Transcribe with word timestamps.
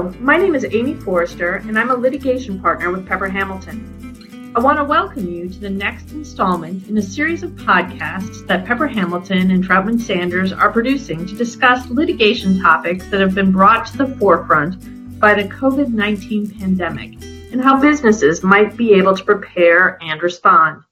My 0.00 0.38
name 0.38 0.54
is 0.54 0.64
Amy 0.64 0.94
Forrester, 0.94 1.56
and 1.56 1.78
I'm 1.78 1.90
a 1.90 1.94
litigation 1.94 2.58
partner 2.58 2.90
with 2.90 3.06
Pepper 3.06 3.28
Hamilton. 3.28 4.52
I 4.56 4.60
want 4.60 4.78
to 4.78 4.84
welcome 4.84 5.28
you 5.28 5.46
to 5.50 5.60
the 5.60 5.68
next 5.68 6.12
installment 6.12 6.88
in 6.88 6.96
a 6.96 7.02
series 7.02 7.42
of 7.42 7.50
podcasts 7.50 8.46
that 8.46 8.64
Pepper 8.64 8.86
Hamilton 8.86 9.50
and 9.50 9.62
Troutman 9.62 10.00
Sanders 10.00 10.52
are 10.52 10.72
producing 10.72 11.26
to 11.26 11.36
discuss 11.36 11.90
litigation 11.90 12.60
topics 12.60 13.08
that 13.08 13.20
have 13.20 13.34
been 13.34 13.52
brought 13.52 13.88
to 13.88 13.98
the 13.98 14.16
forefront 14.16 15.20
by 15.20 15.34
the 15.34 15.48
COVID 15.48 15.88
19 15.88 16.58
pandemic 16.58 17.22
and 17.52 17.60
how 17.60 17.78
businesses 17.78 18.42
might 18.42 18.78
be 18.78 18.94
able 18.94 19.14
to 19.14 19.24
prepare 19.24 20.02
and 20.02 20.22
respond. 20.22 20.82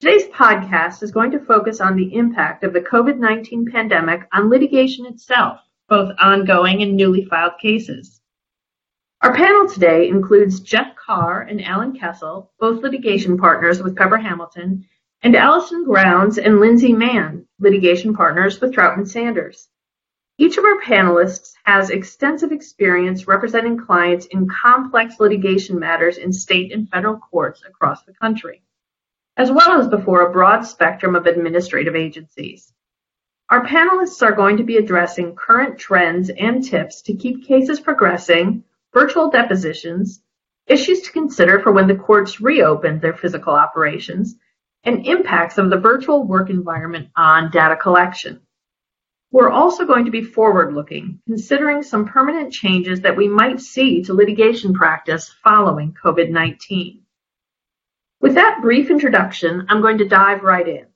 Today's 0.00 0.26
podcast 0.26 1.02
is 1.02 1.10
going 1.10 1.30
to 1.30 1.40
focus 1.40 1.80
on 1.80 1.96
the 1.96 2.14
impact 2.14 2.64
of 2.64 2.74
the 2.74 2.82
COVID 2.82 3.16
19 3.16 3.70
pandemic 3.72 4.28
on 4.34 4.50
litigation 4.50 5.06
itself 5.06 5.60
both 5.88 6.12
ongoing 6.18 6.82
and 6.82 6.96
newly 6.96 7.24
filed 7.24 7.58
cases. 7.60 8.15
Our 9.22 9.34
panel 9.34 9.66
today 9.66 10.08
includes 10.08 10.60
Jeff 10.60 10.94
Carr 10.94 11.40
and 11.40 11.64
Alan 11.64 11.98
Kessel, 11.98 12.52
both 12.60 12.82
litigation 12.82 13.38
partners 13.38 13.82
with 13.82 13.96
Pepper 13.96 14.18
Hamilton, 14.18 14.86
and 15.22 15.34
Allison 15.34 15.84
Grounds 15.84 16.36
and 16.36 16.60
Lindsay 16.60 16.92
Mann, 16.92 17.46
litigation 17.58 18.14
partners 18.14 18.60
with 18.60 18.74
Troutman 18.74 19.08
Sanders. 19.08 19.68
Each 20.36 20.58
of 20.58 20.64
our 20.64 20.82
panelists 20.82 21.54
has 21.64 21.88
extensive 21.88 22.52
experience 22.52 23.26
representing 23.26 23.78
clients 23.78 24.26
in 24.26 24.48
complex 24.48 25.18
litigation 25.18 25.78
matters 25.78 26.18
in 26.18 26.30
state 26.30 26.70
and 26.70 26.86
federal 26.90 27.16
courts 27.16 27.62
across 27.66 28.02
the 28.02 28.12
country, 28.12 28.62
as 29.38 29.50
well 29.50 29.80
as 29.80 29.88
before 29.88 30.26
a 30.26 30.32
broad 30.32 30.60
spectrum 30.60 31.16
of 31.16 31.24
administrative 31.24 31.96
agencies. 31.96 32.70
Our 33.48 33.64
panelists 33.64 34.22
are 34.22 34.32
going 34.32 34.58
to 34.58 34.64
be 34.64 34.76
addressing 34.76 35.36
current 35.36 35.78
trends 35.78 36.28
and 36.28 36.62
tips 36.62 37.00
to 37.02 37.14
keep 37.14 37.46
cases 37.46 37.80
progressing, 37.80 38.62
virtual 38.96 39.28
depositions, 39.28 40.22
issues 40.68 41.02
to 41.02 41.12
consider 41.12 41.60
for 41.60 41.70
when 41.70 41.86
the 41.86 41.94
courts 41.94 42.40
reopen 42.40 42.98
their 42.98 43.12
physical 43.12 43.52
operations, 43.52 44.36
and 44.84 45.04
impacts 45.06 45.58
of 45.58 45.68
the 45.68 45.76
virtual 45.76 46.26
work 46.26 46.48
environment 46.48 47.06
on 47.14 47.50
data 47.50 47.76
collection. 47.76 48.40
We're 49.30 49.50
also 49.50 49.84
going 49.84 50.06
to 50.06 50.10
be 50.10 50.22
forward-looking, 50.22 51.20
considering 51.26 51.82
some 51.82 52.08
permanent 52.08 52.54
changes 52.54 53.02
that 53.02 53.18
we 53.18 53.28
might 53.28 53.60
see 53.60 54.02
to 54.04 54.14
litigation 54.14 54.72
practice 54.72 55.30
following 55.44 55.94
COVID-19. 56.02 57.00
With 58.22 58.36
that 58.36 58.60
brief 58.62 58.90
introduction, 58.90 59.66
I'm 59.68 59.82
going 59.82 59.98
to 59.98 60.08
dive 60.08 60.42
right 60.42 60.66
in. 60.66 60.86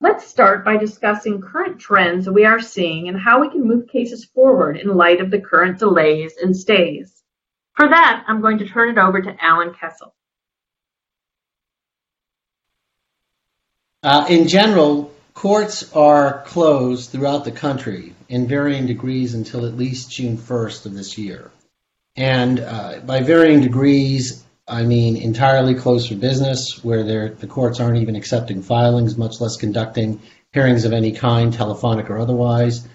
Let's 0.00 0.28
start 0.28 0.64
by 0.64 0.76
discussing 0.76 1.40
current 1.40 1.80
trends 1.80 2.30
we 2.30 2.44
are 2.44 2.60
seeing 2.60 3.08
and 3.08 3.18
how 3.18 3.40
we 3.40 3.50
can 3.50 3.66
move 3.66 3.88
cases 3.88 4.24
forward 4.24 4.76
in 4.76 4.94
light 4.94 5.20
of 5.20 5.30
the 5.32 5.40
current 5.40 5.80
delays 5.80 6.34
and 6.40 6.56
stays. 6.56 7.20
For 7.74 7.88
that, 7.88 8.24
I'm 8.28 8.40
going 8.40 8.58
to 8.58 8.68
turn 8.68 8.90
it 8.90 8.98
over 8.98 9.20
to 9.20 9.44
Alan 9.44 9.74
Kessel. 9.74 10.14
Uh, 14.04 14.26
in 14.28 14.46
general, 14.46 15.12
courts 15.34 15.92
are 15.92 16.42
closed 16.42 17.10
throughout 17.10 17.44
the 17.44 17.50
country 17.50 18.14
in 18.28 18.46
varying 18.46 18.86
degrees 18.86 19.34
until 19.34 19.66
at 19.66 19.76
least 19.76 20.12
June 20.12 20.38
1st 20.38 20.86
of 20.86 20.94
this 20.94 21.18
year. 21.18 21.50
And 22.14 22.60
uh, 22.60 23.00
by 23.04 23.22
varying 23.22 23.62
degrees, 23.62 24.44
I 24.68 24.84
mean 24.84 25.16
entirely 25.16 25.74
closed 25.74 26.08
for 26.08 26.16
business, 26.16 26.84
where 26.84 27.02
the 27.02 27.46
courts 27.46 27.80
aren't 27.80 27.98
even 27.98 28.16
accepting 28.16 28.62
filings, 28.62 29.16
much 29.16 29.40
less 29.40 29.56
conducting 29.56 30.20
hearings 30.52 30.84
of 30.84 30.92
any 30.92 31.12
kind, 31.12 31.52
telephonic 31.52 32.10
or 32.10 32.18
otherwise, 32.18 32.86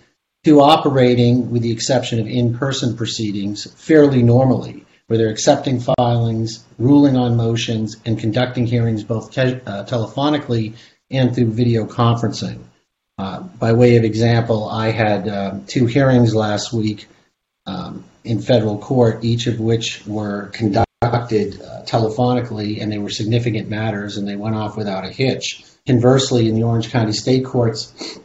to 0.43 0.61
operating, 0.61 1.51
with 1.51 1.61
the 1.61 1.71
exception 1.71 2.19
of 2.19 2.27
in 2.27 2.57
person 2.57 2.95
proceedings, 2.95 3.65
fairly 3.73 4.21
normally, 4.21 4.85
where 5.07 5.17
they're 5.17 5.29
accepting 5.29 5.79
filings, 5.79 6.63
ruling 6.77 7.17
on 7.17 7.37
motions, 7.37 7.97
and 8.05 8.19
conducting 8.19 8.67
hearings 8.67 9.03
both 9.03 9.31
te- 9.31 9.61
uh, 9.65 9.85
telephonically 9.85 10.75
and 11.09 11.33
through 11.33 11.51
video 11.51 11.85
conferencing. 11.85 12.59
Uh, 13.17 13.41
by 13.41 13.73
way 13.73 13.95
of 13.95 14.03
example, 14.03 14.67
I 14.67 14.91
had 14.91 15.27
uh, 15.27 15.59
two 15.67 15.85
hearings 15.85 16.35
last 16.35 16.73
week 16.73 17.07
um, 17.65 18.03
in 18.23 18.41
federal 18.41 18.77
court, 18.77 19.23
each 19.23 19.47
of 19.47 19.59
which 19.59 20.05
were 20.05 20.47
conducted 20.47 20.92
conducted 21.03 21.61
uh, 21.61 21.83
telephonically 21.83 22.81
and 22.81 22.91
they 22.91 22.97
were 22.97 23.09
significant 23.09 23.69
matters 23.69 24.17
and 24.17 24.27
they 24.27 24.35
went 24.35 24.55
off 24.55 24.77
without 24.77 25.05
a 25.05 25.09
hitch. 25.09 25.63
Conversely, 25.85 26.47
in 26.47 26.55
the 26.55 26.63
Orange 26.63 26.89
County 26.91 27.11
State 27.11 27.45
Courts, 27.45 28.17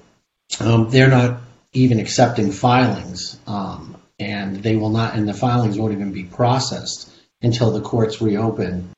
um, 0.61 0.91
they're 0.91 1.09
not 1.09 1.41
even 1.73 1.99
accepting 1.99 2.53
filings, 2.53 3.39
um, 3.47 3.97
and 4.19 4.63
they 4.63 4.77
will 4.77 4.91
not, 4.91 5.15
and 5.15 5.29
the 5.29 5.35
filings 5.35 5.79
won't 5.79 5.93
even 5.93 6.13
be 6.13 6.25
processed 6.25 7.11
until 7.43 7.73
the 7.73 7.81
courts 7.81 8.21
reopen 8.23 8.91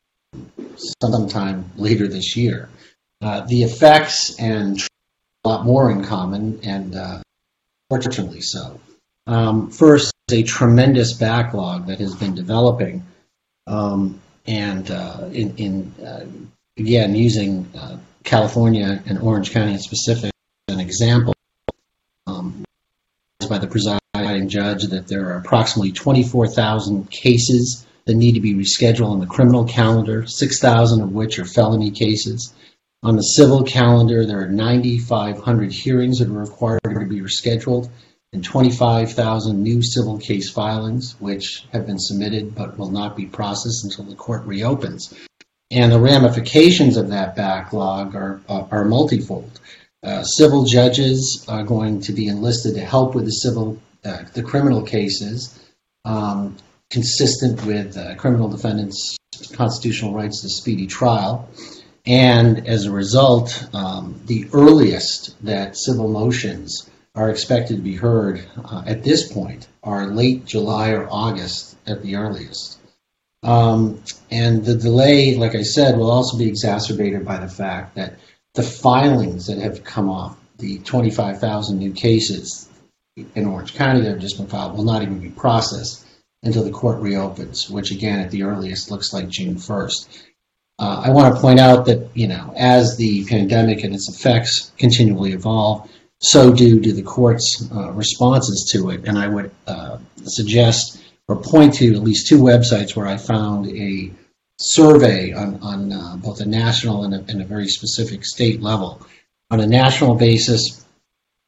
sometime 1.00 1.70
later 1.76 2.06
this 2.06 2.36
year. 2.36 2.68
Uh, 3.22 3.40
the 3.46 3.62
effects 3.62 4.38
and 4.38 4.80
a 5.44 5.48
lot 5.48 5.64
more 5.64 5.90
in 5.90 6.04
common, 6.04 6.60
and 6.62 6.94
uh, 6.94 7.20
fortunately 7.88 8.40
so. 8.40 8.80
Um, 9.26 9.70
first, 9.70 10.12
a 10.30 10.42
tremendous 10.42 11.14
backlog 11.14 11.86
that 11.86 11.98
has 11.98 12.14
been 12.14 12.34
developing 12.34 13.04
um, 13.70 14.20
and 14.46 14.90
uh, 14.90 15.28
in, 15.32 15.56
in 15.56 15.94
uh, 16.04 16.26
again, 16.76 17.14
using 17.14 17.70
uh, 17.78 17.98
California 18.24 19.02
and 19.06 19.18
Orange 19.20 19.52
County 19.52 19.72
in 19.72 19.78
specific, 19.78 20.32
as 20.68 20.74
an 20.74 20.80
example 20.80 21.34
um, 22.26 22.64
by 23.48 23.58
the 23.58 23.68
presiding 23.68 24.48
judge 24.48 24.84
that 24.84 25.06
there 25.06 25.30
are 25.30 25.38
approximately 25.38 25.92
24,000 25.92 27.10
cases 27.10 27.86
that 28.06 28.14
need 28.14 28.32
to 28.32 28.40
be 28.40 28.54
rescheduled 28.54 29.08
on 29.08 29.20
the 29.20 29.26
criminal 29.26 29.64
calendar, 29.64 30.26
6,000 30.26 31.02
of 31.02 31.12
which 31.12 31.38
are 31.38 31.44
felony 31.44 31.92
cases. 31.92 32.52
On 33.02 33.16
the 33.16 33.22
civil 33.22 33.62
calendar, 33.62 34.26
there 34.26 34.40
are 34.40 34.48
9,500 34.48 35.72
hearings 35.72 36.18
that 36.18 36.28
are 36.28 36.32
required 36.32 36.80
to 36.82 37.06
be 37.06 37.20
rescheduled 37.20 37.88
and 38.32 38.44
25,000 38.44 39.60
new 39.60 39.82
civil 39.82 40.18
case 40.18 40.50
filings, 40.50 41.16
which 41.18 41.64
have 41.72 41.86
been 41.86 41.98
submitted 41.98 42.54
but 42.54 42.78
will 42.78 42.90
not 42.90 43.16
be 43.16 43.26
processed 43.26 43.84
until 43.84 44.04
the 44.04 44.14
court 44.14 44.46
reopens. 44.46 45.12
And 45.70 45.90
the 45.90 46.00
ramifications 46.00 46.96
of 46.96 47.10
that 47.10 47.36
backlog 47.36 48.14
are, 48.14 48.40
uh, 48.48 48.64
are 48.70 48.84
multifold. 48.84 49.60
Uh, 50.02 50.22
civil 50.22 50.64
judges 50.64 51.44
are 51.48 51.64
going 51.64 52.00
to 52.02 52.12
be 52.12 52.28
enlisted 52.28 52.74
to 52.74 52.80
help 52.80 53.14
with 53.14 53.24
the 53.24 53.32
civil, 53.32 53.78
uh, 54.04 54.24
the 54.32 54.42
criminal 54.42 54.82
cases, 54.82 55.58
um, 56.04 56.56
consistent 56.90 57.64
with 57.64 57.96
uh, 57.96 58.14
criminal 58.14 58.48
defendants' 58.48 59.16
constitutional 59.52 60.14
rights 60.14 60.42
to 60.42 60.48
speedy 60.48 60.86
trial. 60.86 61.48
And 62.06 62.66
as 62.66 62.86
a 62.86 62.90
result, 62.90 63.68
um, 63.74 64.20
the 64.24 64.48
earliest 64.52 65.36
that 65.44 65.76
civil 65.76 66.08
motions 66.08 66.88
are 67.14 67.30
expected 67.30 67.76
to 67.76 67.82
be 67.82 67.96
heard 67.96 68.44
uh, 68.64 68.82
at 68.86 69.02
this 69.02 69.32
point 69.32 69.68
are 69.82 70.06
late 70.06 70.44
July 70.44 70.90
or 70.90 71.08
August 71.10 71.76
at 71.86 72.02
the 72.02 72.16
earliest. 72.16 72.78
Um, 73.42 74.02
and 74.30 74.64
the 74.64 74.76
delay, 74.76 75.36
like 75.36 75.54
I 75.54 75.62
said, 75.62 75.96
will 75.96 76.10
also 76.10 76.38
be 76.38 76.48
exacerbated 76.48 77.24
by 77.24 77.38
the 77.38 77.48
fact 77.48 77.94
that 77.96 78.16
the 78.54 78.62
filings 78.62 79.46
that 79.46 79.58
have 79.58 79.82
come 79.82 80.08
off, 80.08 80.36
the 80.58 80.78
25,000 80.80 81.78
new 81.78 81.92
cases 81.92 82.68
in 83.34 83.46
Orange 83.46 83.74
County 83.74 84.02
that 84.02 84.10
have 84.10 84.20
just 84.20 84.36
been 84.36 84.46
filed, 84.46 84.76
will 84.76 84.84
not 84.84 85.02
even 85.02 85.20
be 85.20 85.30
processed 85.30 86.06
until 86.42 86.64
the 86.64 86.70
court 86.70 87.00
reopens, 87.00 87.68
which 87.68 87.90
again 87.90 88.20
at 88.20 88.30
the 88.30 88.42
earliest 88.42 88.90
looks 88.90 89.12
like 89.12 89.28
June 89.28 89.56
1st. 89.56 90.22
Uh, 90.78 91.02
I 91.04 91.10
want 91.10 91.34
to 91.34 91.40
point 91.40 91.60
out 91.60 91.86
that, 91.86 92.08
you 92.14 92.26
know, 92.26 92.54
as 92.56 92.96
the 92.96 93.24
pandemic 93.26 93.84
and 93.84 93.94
its 93.94 94.08
effects 94.08 94.72
continually 94.78 95.32
evolve, 95.32 95.90
so 96.20 96.52
do 96.52 96.78
do 96.80 96.92
the 96.92 97.02
court's 97.02 97.66
uh, 97.74 97.90
responses 97.92 98.70
to 98.72 98.90
it. 98.90 99.04
And 99.06 99.18
I 99.18 99.26
would 99.26 99.50
uh, 99.66 99.98
suggest 100.24 101.02
or 101.28 101.36
point 101.36 101.74
to 101.74 101.94
at 101.94 102.02
least 102.02 102.26
two 102.26 102.38
websites 102.38 102.94
where 102.94 103.06
I 103.06 103.16
found 103.16 103.68
a 103.68 104.10
survey 104.58 105.32
on, 105.32 105.58
on 105.62 105.92
uh, 105.92 106.16
both 106.16 106.40
a 106.40 106.46
national 106.46 107.04
and 107.04 107.14
a, 107.14 107.24
and 107.28 107.40
a, 107.40 107.44
very 107.44 107.68
specific 107.68 108.24
state 108.26 108.60
level. 108.60 109.00
On 109.50 109.60
a 109.60 109.66
national 109.66 110.16
basis, 110.16 110.84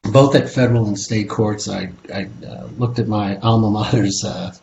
both 0.03 0.35
at 0.35 0.49
federal 0.49 0.87
and 0.87 0.97
state 0.97 1.29
courts, 1.29 1.69
I, 1.69 1.91
I 2.11 2.27
uh, 2.47 2.67
looked 2.77 2.97
at 2.97 3.07
my 3.07 3.37
alma 3.37 3.69
mater's 3.69 4.23
uh, 4.25 4.53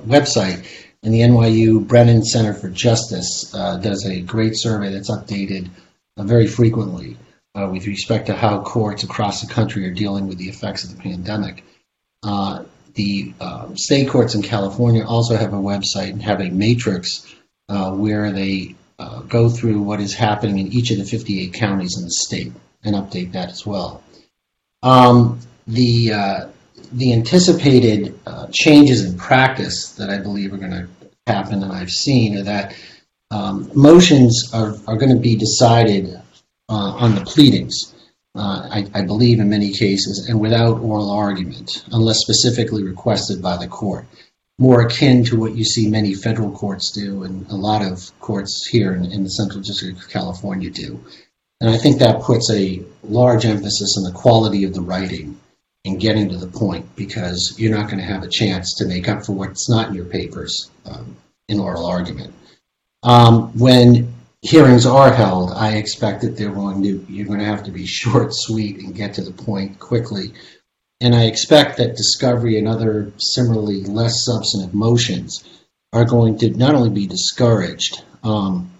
website, 0.00 0.66
and 1.02 1.14
the 1.14 1.20
NYU 1.20 1.86
Brennan 1.86 2.24
Center 2.24 2.52
for 2.52 2.68
Justice 2.68 3.54
uh, 3.54 3.76
does 3.78 4.04
a 4.04 4.20
great 4.20 4.56
survey 4.56 4.92
that's 4.92 5.10
updated 5.10 5.70
very 6.18 6.46
frequently 6.46 7.16
uh, 7.54 7.68
with 7.70 7.86
respect 7.86 8.26
to 8.26 8.34
how 8.34 8.62
courts 8.62 9.02
across 9.02 9.40
the 9.40 9.52
country 9.52 9.86
are 9.86 9.94
dealing 9.94 10.28
with 10.28 10.38
the 10.38 10.48
effects 10.48 10.84
of 10.84 10.96
the 10.96 11.02
pandemic. 11.02 11.64
Uh, 12.22 12.64
the 12.94 13.32
uh, 13.40 13.74
state 13.74 14.08
courts 14.08 14.34
in 14.34 14.42
California 14.42 15.04
also 15.04 15.36
have 15.36 15.52
a 15.52 15.56
website 15.56 16.10
and 16.10 16.22
have 16.22 16.40
a 16.40 16.50
matrix 16.50 17.34
uh, 17.68 17.92
where 17.92 18.30
they 18.32 18.74
uh, 18.98 19.20
go 19.22 19.48
through 19.48 19.80
what 19.80 20.00
is 20.00 20.14
happening 20.14 20.58
in 20.58 20.72
each 20.72 20.90
of 20.90 20.98
the 20.98 21.04
58 21.04 21.54
counties 21.54 21.96
in 21.96 22.04
the 22.04 22.10
state 22.10 22.52
and 22.84 22.94
update 22.94 23.32
that 23.32 23.48
as 23.50 23.64
well. 23.64 24.02
Um, 24.82 25.40
the 25.66 26.12
uh, 26.12 26.48
the 26.92 27.12
anticipated 27.12 28.18
changes 28.52 29.04
in 29.04 29.16
practice 29.16 29.92
that 29.92 30.10
I 30.10 30.18
believe 30.18 30.52
are 30.52 30.56
going 30.56 30.72
to 30.72 30.88
happen 31.26 31.62
and 31.62 31.72
I've 31.72 31.90
seen 31.90 32.38
are 32.38 32.42
that 32.42 32.74
um, 33.30 33.70
motions 33.74 34.50
are, 34.52 34.74
are 34.88 34.96
going 34.96 35.14
to 35.14 35.20
be 35.20 35.36
decided 35.36 36.19
on 36.74 37.14
the 37.14 37.22
pleadings. 37.22 37.94
Uh, 38.34 38.68
I, 38.70 38.86
I, 38.94 39.02
believe 39.02 39.40
in 39.40 39.50
many 39.50 39.72
cases, 39.72 40.28
and 40.28 40.38
without 40.38 40.78
oral 40.78 41.10
argument, 41.10 41.84
unless 41.90 42.20
specifically 42.20 42.84
requested 42.84 43.42
by 43.42 43.56
the 43.56 43.66
court. 43.66 44.06
More 44.56 44.82
akin 44.82 45.24
to 45.24 45.36
what 45.36 45.56
you 45.56 45.64
see 45.64 45.88
many 45.88 46.14
federal 46.14 46.52
courts 46.52 46.92
do, 46.92 47.24
and 47.24 47.48
a 47.48 47.56
lot 47.56 47.82
of 47.82 48.12
courts 48.20 48.68
here 48.70 48.94
in, 48.94 49.10
in 49.10 49.24
the 49.24 49.30
Central 49.30 49.62
District 49.62 49.98
of 49.98 50.08
California 50.08 50.70
do. 50.70 51.04
And 51.60 51.70
I 51.70 51.76
think 51.76 51.98
that 51.98 52.22
puts 52.22 52.50
a 52.52 52.82
large 53.02 53.44
emphasis 53.44 53.96
on 53.98 54.04
the 54.04 54.18
quality 54.18 54.64
of 54.64 54.74
the 54.74 54.80
writing 54.80 55.40
and 55.84 56.00
getting 56.00 56.28
to 56.28 56.36
the 56.36 56.46
point 56.46 56.94
because 56.94 57.54
you're 57.58 57.76
not 57.76 57.90
going 57.90 57.98
to 57.98 58.12
have 58.12 58.22
a 58.22 58.28
chance 58.28 58.74
to 58.76 58.86
make 58.86 59.08
up 59.08 59.24
for 59.24 59.32
what's 59.32 59.68
not 59.68 59.88
in 59.88 59.94
your 59.94 60.04
papers 60.04 60.70
um, 60.86 61.16
in 61.48 61.58
oral 61.58 61.86
argument. 61.86 62.32
Um, 63.02 63.58
when 63.58 64.14
hearings 64.42 64.86
are 64.86 65.12
held, 65.12 65.52
I 65.52 65.76
expect 65.76 66.22
that 66.22 66.36
they're 66.36 66.50
going 66.50 66.82
to 66.82 67.04
you're 67.08 67.26
going 67.26 67.40
to 67.40 67.44
have 67.44 67.64
to 67.64 67.70
be 67.70 67.86
short, 67.86 68.34
sweet, 68.34 68.78
and 68.78 68.94
get 68.94 69.14
to 69.14 69.22
the 69.22 69.32
point 69.32 69.78
quickly. 69.78 70.32
And 71.00 71.14
I 71.14 71.24
expect 71.24 71.78
that 71.78 71.96
discovery 71.96 72.58
and 72.58 72.68
other 72.68 73.12
similarly 73.16 73.84
less 73.84 74.24
substantive 74.24 74.74
motions 74.74 75.44
are 75.92 76.04
going 76.04 76.38
to 76.38 76.50
not 76.50 76.74
only 76.74 76.90
be 76.90 77.06
discouraged, 77.06 78.04
um, 78.22 78.70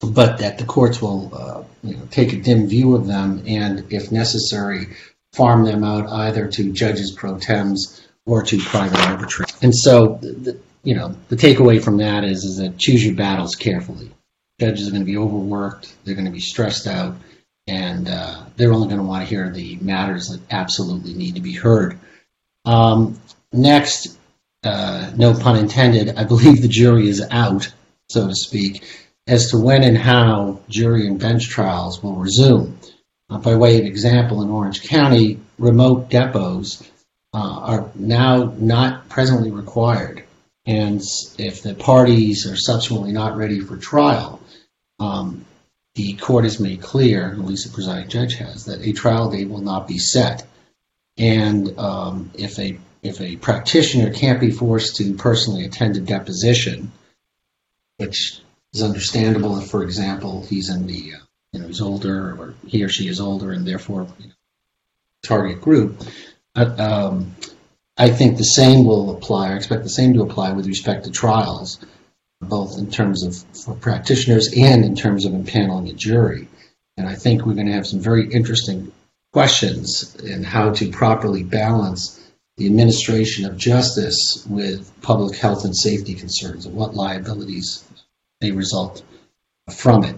but 0.00 0.38
that 0.38 0.58
the 0.58 0.64
courts 0.64 1.02
will 1.02 1.30
uh, 1.34 1.62
you 1.82 1.96
know, 1.96 2.08
take 2.10 2.32
a 2.32 2.36
dim 2.36 2.66
view 2.66 2.96
of 2.96 3.06
them 3.06 3.42
and, 3.46 3.92
if 3.92 4.10
necessary, 4.10 4.96
farm 5.34 5.64
them 5.64 5.84
out 5.84 6.08
either 6.08 6.48
to 6.48 6.72
judges 6.72 7.12
pro 7.12 7.38
tems 7.38 8.06
or 8.24 8.42
to 8.42 8.58
private 8.58 8.98
arbitrators. 9.00 9.56
And 9.62 9.74
so, 9.76 10.18
the, 10.22 10.58
you 10.82 10.94
know, 10.94 11.14
the 11.28 11.36
takeaway 11.36 11.82
from 11.82 11.98
that 11.98 12.24
is 12.24 12.44
is 12.44 12.56
that 12.56 12.78
choose 12.78 13.04
your 13.04 13.14
battles 13.14 13.54
carefully. 13.54 14.10
Judges 14.60 14.86
are 14.86 14.90
going 14.90 15.00
to 15.00 15.06
be 15.06 15.16
overworked. 15.16 15.96
They're 16.04 16.14
going 16.14 16.26
to 16.26 16.30
be 16.30 16.38
stressed 16.38 16.86
out, 16.86 17.16
and 17.66 18.06
uh, 18.06 18.44
they're 18.56 18.74
only 18.74 18.88
going 18.88 19.00
to 19.00 19.06
want 19.06 19.24
to 19.24 19.28
hear 19.28 19.50
the 19.50 19.76
matters 19.76 20.28
that 20.28 20.40
absolutely 20.50 21.14
need 21.14 21.36
to 21.36 21.40
be 21.40 21.54
heard. 21.54 21.98
Um, 22.66 23.18
next, 23.54 24.18
uh, 24.62 25.12
no 25.16 25.32
pun 25.32 25.56
intended. 25.56 26.16
I 26.16 26.24
believe 26.24 26.60
the 26.60 26.68
jury 26.68 27.08
is 27.08 27.26
out, 27.30 27.72
so 28.10 28.28
to 28.28 28.34
speak 28.34 28.84
as 29.26 29.50
to 29.50 29.58
when 29.58 29.82
and 29.82 29.96
how 29.96 30.60
jury 30.68 31.06
and 31.06 31.18
bench 31.18 31.48
trials 31.48 32.02
will 32.02 32.16
resume. 32.16 32.78
Uh, 33.30 33.38
by 33.38 33.54
way 33.54 33.78
of 33.78 33.86
example, 33.86 34.42
in 34.42 34.50
Orange 34.50 34.82
County, 34.82 35.38
remote 35.58 36.10
depots 36.10 36.82
uh, 37.32 37.38
are 37.38 37.90
now 37.94 38.52
not 38.58 39.08
presently 39.08 39.50
required. 39.50 40.24
And 40.66 41.00
if 41.38 41.62
the 41.62 41.74
parties 41.74 42.46
are 42.46 42.56
subsequently 42.56 43.12
not 43.12 43.36
ready 43.36 43.60
for 43.60 43.78
trial, 43.78 44.40
the 45.94 46.12
court 46.14 46.44
has 46.44 46.60
made 46.60 46.80
clear, 46.80 47.30
at 47.30 47.38
least 47.38 47.66
the 47.66 47.74
presiding 47.74 48.08
judge 48.08 48.34
has, 48.34 48.66
that 48.66 48.86
a 48.86 48.92
trial 48.92 49.30
date 49.30 49.48
will 49.48 49.60
not 49.60 49.88
be 49.88 49.98
set. 49.98 50.46
And 51.18 51.78
um, 51.78 52.30
if 52.34 52.58
a 52.58 52.78
if 53.02 53.20
a 53.20 53.36
practitioner 53.36 54.12
can't 54.12 54.40
be 54.40 54.50
forced 54.50 54.96
to 54.96 55.14
personally 55.14 55.64
attend 55.64 55.96
a 55.96 56.00
deposition, 56.00 56.92
which 57.96 58.40
is 58.74 58.82
understandable 58.82 59.58
if, 59.58 59.70
for 59.70 59.82
example, 59.82 60.44
he's 60.44 60.68
in 60.68 60.86
the, 60.86 61.14
uh, 61.14 61.24
you 61.52 61.60
know, 61.60 61.66
he's 61.66 61.80
older 61.80 62.32
or 62.32 62.54
he 62.66 62.84
or 62.84 62.88
she 62.88 63.08
is 63.08 63.20
older 63.20 63.52
and 63.52 63.66
therefore 63.66 64.06
you 64.18 64.28
know, 64.28 64.34
target 65.22 65.60
group. 65.62 66.02
Uh, 66.54 66.74
um, 66.78 67.36
I 67.96 68.10
think 68.10 68.36
the 68.36 68.44
same 68.44 68.84
will 68.84 69.16
apply, 69.16 69.52
I 69.52 69.56
expect 69.56 69.82
the 69.82 69.90
same 69.90 70.14
to 70.14 70.22
apply 70.22 70.52
with 70.52 70.66
respect 70.66 71.04
to 71.04 71.10
trials, 71.10 71.78
both 72.40 72.78
in 72.78 72.90
terms 72.90 73.22
of 73.22 73.36
for 73.64 73.74
practitioners 73.74 74.52
and 74.56 74.84
in 74.84 74.94
terms 74.94 75.24
of 75.24 75.32
impaneling 75.32 75.90
a 75.90 75.92
jury. 75.92 76.48
And 76.96 77.08
I 77.08 77.14
think 77.14 77.44
we're 77.44 77.54
going 77.54 77.66
to 77.66 77.72
have 77.72 77.86
some 77.86 78.00
very 78.00 78.30
interesting 78.30 78.92
questions 79.32 80.16
in 80.16 80.42
how 80.42 80.72
to 80.72 80.90
properly 80.90 81.44
balance 81.44 82.16
the 82.56 82.66
administration 82.66 83.46
of 83.46 83.56
justice 83.56 84.44
with 84.48 84.90
public 85.00 85.38
health 85.38 85.64
and 85.64 85.76
safety 85.76 86.14
concerns 86.14 86.66
and 86.66 86.74
what 86.74 86.94
liabilities 86.94 87.84
may 88.40 88.50
result 88.50 89.02
from 89.74 90.04
it. 90.04 90.16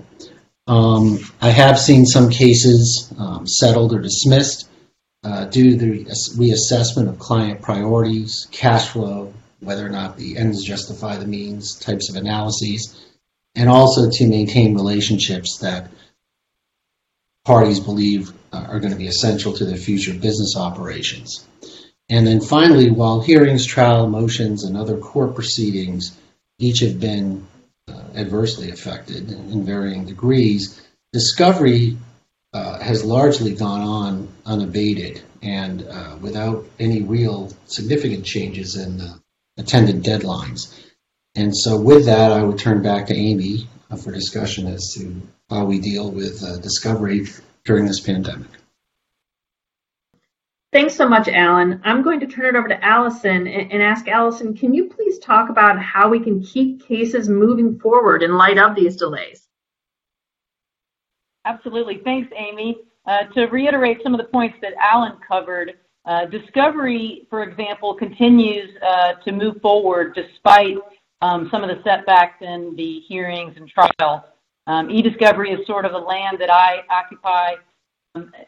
Um, 0.66 1.18
I 1.40 1.50
have 1.50 1.78
seen 1.78 2.06
some 2.06 2.30
cases 2.30 3.12
um, 3.18 3.46
settled 3.46 3.92
or 3.92 4.00
dismissed 4.00 4.68
uh, 5.24 5.44
due 5.46 5.70
to 5.70 5.76
the 5.76 6.04
reassessment 6.04 7.08
of 7.08 7.18
client 7.18 7.62
priorities, 7.62 8.48
cash 8.50 8.88
flow, 8.88 9.32
whether 9.62 9.86
or 9.86 9.90
not 9.90 10.16
the 10.16 10.36
ends 10.36 10.64
justify 10.64 11.16
the 11.16 11.26
means, 11.26 11.78
types 11.78 12.10
of 12.10 12.16
analyses, 12.16 13.00
and 13.54 13.68
also 13.68 14.10
to 14.10 14.28
maintain 14.28 14.74
relationships 14.74 15.58
that 15.58 15.90
parties 17.44 17.80
believe 17.80 18.32
uh, 18.52 18.64
are 18.68 18.80
going 18.80 18.92
to 18.92 18.98
be 18.98 19.06
essential 19.06 19.52
to 19.52 19.64
their 19.64 19.76
future 19.76 20.14
business 20.14 20.56
operations. 20.56 21.46
And 22.08 22.26
then 22.26 22.40
finally, 22.40 22.90
while 22.90 23.20
hearings, 23.20 23.66
trial 23.66 24.06
motions, 24.08 24.64
and 24.64 24.76
other 24.76 24.98
court 24.98 25.34
proceedings 25.34 26.16
each 26.58 26.80
have 26.80 27.00
been 27.00 27.46
adversely 28.14 28.70
affected 28.70 29.30
in 29.30 29.64
varying 29.64 30.04
degrees, 30.04 30.80
discovery 31.12 31.96
uh, 32.52 32.78
has 32.80 33.04
largely 33.04 33.54
gone 33.54 33.80
on 33.80 34.28
unabated 34.44 35.22
and 35.42 35.86
uh, 35.86 36.16
without 36.20 36.66
any 36.78 37.02
real 37.02 37.52
significant 37.66 38.24
changes 38.24 38.76
in 38.76 39.00
uh, 39.00 39.14
attended 39.56 40.02
deadlines. 40.02 40.78
And 41.34 41.56
so, 41.56 41.78
with 41.80 42.06
that, 42.06 42.32
I 42.32 42.42
would 42.42 42.58
turn 42.58 42.82
back 42.82 43.06
to 43.06 43.14
Amy 43.14 43.68
uh, 43.90 43.96
for 43.96 44.12
discussion 44.12 44.66
as 44.66 44.94
to 44.94 45.20
how 45.48 45.64
we 45.64 45.78
deal 45.78 46.10
with 46.10 46.42
uh, 46.42 46.58
discovery 46.58 47.26
during 47.64 47.86
this 47.86 48.00
pandemic. 48.00 48.48
Thanks 50.72 50.94
so 50.94 51.06
much, 51.06 51.28
Alan. 51.28 51.82
I'm 51.84 52.02
going 52.02 52.20
to 52.20 52.26
turn 52.26 52.54
it 52.54 52.58
over 52.58 52.68
to 52.68 52.82
Allison 52.82 53.46
and 53.46 53.82
ask 53.82 54.08
Allison, 54.08 54.56
can 54.56 54.72
you 54.72 54.88
please 54.88 55.18
talk 55.18 55.50
about 55.50 55.78
how 55.78 56.08
we 56.08 56.18
can 56.18 56.42
keep 56.42 56.86
cases 56.86 57.28
moving 57.28 57.78
forward 57.78 58.22
in 58.22 58.38
light 58.38 58.56
of 58.56 58.74
these 58.74 58.96
delays? 58.96 59.46
Absolutely. 61.44 62.00
Thanks, 62.02 62.32
Amy. 62.34 62.78
Uh, 63.04 63.24
to 63.34 63.46
reiterate 63.46 64.02
some 64.02 64.14
of 64.14 64.18
the 64.18 64.28
points 64.28 64.56
that 64.62 64.72
Alan 64.82 65.18
covered, 65.26 65.74
uh, 66.04 66.26
discovery, 66.26 67.26
for 67.30 67.42
example, 67.42 67.94
continues 67.94 68.70
uh, 68.86 69.14
to 69.24 69.32
move 69.32 69.60
forward 69.60 70.14
despite 70.14 70.76
um, 71.20 71.48
some 71.50 71.62
of 71.62 71.68
the 71.68 71.82
setbacks 71.84 72.42
in 72.42 72.74
the 72.76 73.00
hearings 73.06 73.54
and 73.56 73.68
trials. 73.68 74.22
Um, 74.66 74.90
e-discovery 74.90 75.50
is 75.50 75.66
sort 75.66 75.84
of 75.84 75.92
the 75.92 75.98
land 75.98 76.38
that 76.40 76.50
I 76.50 76.82
occupy 76.90 77.54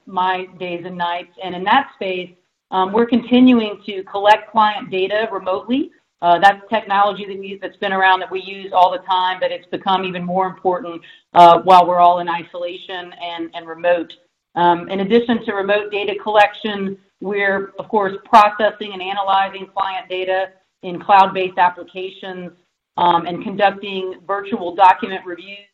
my 0.06 0.46
days 0.58 0.84
and 0.84 0.96
nights. 0.96 1.32
And 1.42 1.54
in 1.54 1.64
that 1.64 1.90
space, 1.94 2.30
um, 2.70 2.92
we're 2.92 3.06
continuing 3.06 3.80
to 3.86 4.02
collect 4.04 4.50
client 4.50 4.90
data 4.90 5.28
remotely. 5.32 5.90
Uh, 6.22 6.38
that's 6.38 6.60
technology 6.70 7.26
that 7.26 7.38
we, 7.38 7.58
that's 7.60 7.76
been 7.76 7.92
around 7.92 8.20
that 8.20 8.30
we 8.30 8.40
use 8.40 8.72
all 8.72 8.90
the 8.90 9.04
time, 9.06 9.38
but 9.40 9.52
it's 9.52 9.66
become 9.66 10.04
even 10.04 10.24
more 10.24 10.46
important 10.46 11.00
uh, 11.34 11.60
while 11.62 11.86
we're 11.86 12.00
all 12.00 12.20
in 12.20 12.28
isolation 12.28 13.12
and, 13.22 13.50
and 13.54 13.66
remote. 13.66 14.12
Um, 14.54 14.88
in 14.88 15.00
addition 15.00 15.44
to 15.44 15.52
remote 15.52 15.90
data 15.90 16.14
collection, 16.22 16.98
we're, 17.20 17.72
of 17.78 17.88
course, 17.88 18.16
processing 18.24 18.92
and 18.92 19.02
analyzing 19.02 19.66
client 19.66 20.08
data 20.08 20.52
in 20.82 21.00
cloud-based 21.00 21.58
applications 21.58 22.52
um, 22.96 23.26
and 23.26 23.42
conducting 23.42 24.20
virtual 24.26 24.74
document 24.74 25.24
reviews 25.24 25.66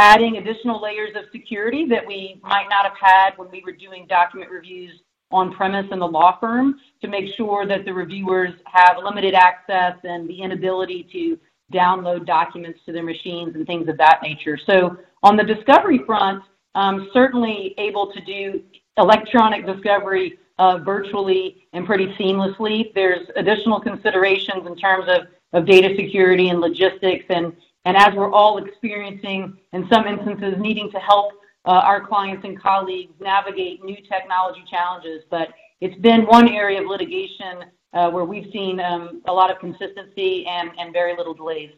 adding 0.00 0.38
additional 0.38 0.80
layers 0.80 1.10
of 1.14 1.24
security 1.30 1.84
that 1.84 2.06
we 2.06 2.40
might 2.42 2.66
not 2.70 2.86
have 2.86 2.96
had 2.98 3.36
when 3.36 3.50
we 3.50 3.62
were 3.66 3.72
doing 3.72 4.06
document 4.08 4.50
reviews 4.50 4.90
on 5.30 5.52
premise 5.52 5.84
in 5.92 5.98
the 5.98 6.06
law 6.06 6.38
firm 6.40 6.80
to 7.02 7.06
make 7.06 7.32
sure 7.36 7.66
that 7.66 7.84
the 7.84 7.92
reviewers 7.92 8.54
have 8.64 8.96
limited 9.04 9.34
access 9.34 9.94
and 10.04 10.26
the 10.26 10.40
inability 10.40 11.06
to 11.12 11.38
download 11.70 12.24
documents 12.24 12.80
to 12.86 12.92
their 12.92 13.02
machines 13.02 13.54
and 13.54 13.66
things 13.66 13.90
of 13.90 13.98
that 13.98 14.20
nature. 14.22 14.58
So 14.66 14.96
on 15.22 15.36
the 15.36 15.44
discovery 15.44 16.00
front, 16.06 16.44
um, 16.74 17.10
certainly 17.12 17.74
able 17.78 18.12
to 18.12 18.20
do 18.20 18.62
electronic 18.96 19.66
discovery 19.66 20.38
uh, 20.58 20.78
virtually 20.78 21.66
and 21.72 21.86
pretty 21.86 22.08
seamlessly. 22.14 22.92
There's 22.94 23.26
additional 23.36 23.80
considerations 23.80 24.66
in 24.66 24.76
terms 24.76 25.06
of, 25.08 25.28
of 25.52 25.66
data 25.66 25.94
security 25.96 26.48
and 26.50 26.60
logistics 26.60 27.24
and 27.30 27.52
and 27.84 27.96
as 27.96 28.14
we're 28.14 28.30
all 28.30 28.58
experiencing, 28.58 29.56
in 29.72 29.88
some 29.88 30.06
instances, 30.06 30.54
needing 30.58 30.90
to 30.90 30.98
help 30.98 31.32
uh, 31.64 31.70
our 31.70 32.06
clients 32.06 32.44
and 32.44 32.60
colleagues 32.60 33.12
navigate 33.20 33.82
new 33.84 33.96
technology 34.08 34.62
challenges. 34.70 35.22
But 35.30 35.48
it's 35.80 35.98
been 36.00 36.26
one 36.26 36.48
area 36.48 36.82
of 36.82 36.86
litigation 36.86 37.64
uh, 37.92 38.10
where 38.10 38.24
we've 38.24 38.50
seen 38.52 38.80
um, 38.80 39.22
a 39.26 39.32
lot 39.32 39.50
of 39.50 39.58
consistency 39.58 40.46
and, 40.46 40.70
and 40.78 40.92
very 40.92 41.16
little 41.16 41.34
delays. 41.34 41.70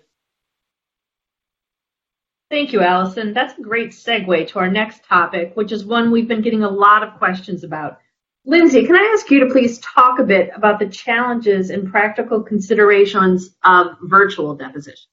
Thank 2.53 2.75
you, 2.75 2.83
Allison. 2.83 3.33
That's 3.33 3.59
a 3.59 3.63
great 3.63 3.93
segue 3.93 4.49
to 4.49 4.59
our 4.59 4.71
next 4.71 5.05
topic, 5.05 5.57
which 5.57 5.73
is 5.73 5.87
one 5.87 6.11
we've 6.11 6.29
been 6.29 6.43
getting 6.43 6.63
a 6.63 6.69
lot 6.69 7.03
of 7.03 7.15
questions 7.15 7.65
about 7.65 7.99
Lindsay, 8.45 8.85
can 8.85 8.95
I 8.95 9.11
ask 9.15 9.31
you 9.31 9.41
to 9.41 9.51
please 9.51 9.79
talk 9.79 10.19
a 10.19 10.23
bit 10.23 10.51
about 10.55 10.79
the 10.79 10.87
challenges 10.87 11.71
and 11.71 11.91
practical 11.91 12.43
considerations 12.43 13.57
of 13.65 13.97
virtual 14.03 14.55
deposition? 14.55 15.09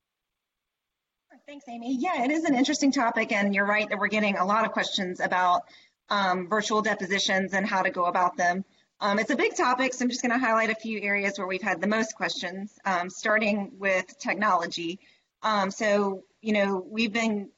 Thanks, 1.47 1.63
Amy. 1.69 1.95
Yeah, 1.97 2.25
it 2.25 2.31
is 2.31 2.43
an 2.43 2.55
interesting 2.55 2.91
topic, 2.91 3.31
and 3.31 3.55
you're 3.55 3.65
right 3.65 3.87
that 3.87 3.97
we're 3.97 4.09
getting 4.09 4.35
a 4.35 4.43
lot 4.43 4.65
of 4.65 4.73
questions 4.73 5.21
about 5.21 5.61
um, 6.09 6.49
virtual 6.49 6.81
depositions 6.81 7.53
and 7.53 7.65
how 7.65 7.83
to 7.83 7.89
go 7.89 8.05
about 8.05 8.35
them. 8.35 8.65
Um, 8.99 9.17
it's 9.17 9.31
a 9.31 9.37
big 9.37 9.55
topic, 9.55 9.93
so 9.93 10.03
I'm 10.03 10.09
just 10.09 10.21
going 10.21 10.37
to 10.37 10.45
highlight 10.45 10.71
a 10.71 10.75
few 10.75 10.99
areas 10.99 11.37
where 11.37 11.47
we've 11.47 11.61
had 11.61 11.79
the 11.79 11.87
most 11.87 12.17
questions, 12.17 12.77
um, 12.83 13.09
starting 13.09 13.71
with 13.79 14.05
technology. 14.19 14.99
Um, 15.41 15.71
so, 15.71 16.25
you 16.41 16.53
know, 16.53 16.85
we've 16.89 17.13
been, 17.13 17.49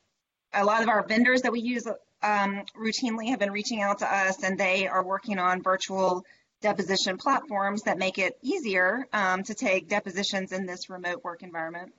a 0.54 0.66
lot 0.66 0.84
of 0.84 0.90
our 0.90 1.06
vendors 1.08 1.44
that 1.44 1.52
we 1.52 1.62
use 1.62 1.88
um, 2.24 2.64
routinely 2.80 3.30
have 3.30 3.40
been 3.40 3.52
reaching 3.52 3.82
out 3.82 4.00
to 4.00 4.14
us, 4.14 4.44
and 4.44 4.58
they 4.58 4.88
are 4.88 5.04
working 5.04 5.40
on 5.40 5.62
virtual 5.62 6.26
deposition 6.62 7.18
platforms 7.18 7.84
that 7.84 7.98
make 7.98 8.20
it 8.20 8.38
easier 8.42 9.08
um, 9.14 9.44
to 9.44 9.54
take 9.54 9.90
depositions 9.90 10.52
in 10.52 10.66
this 10.66 10.90
remote 10.90 11.24
work 11.24 11.42
environment. 11.42 11.92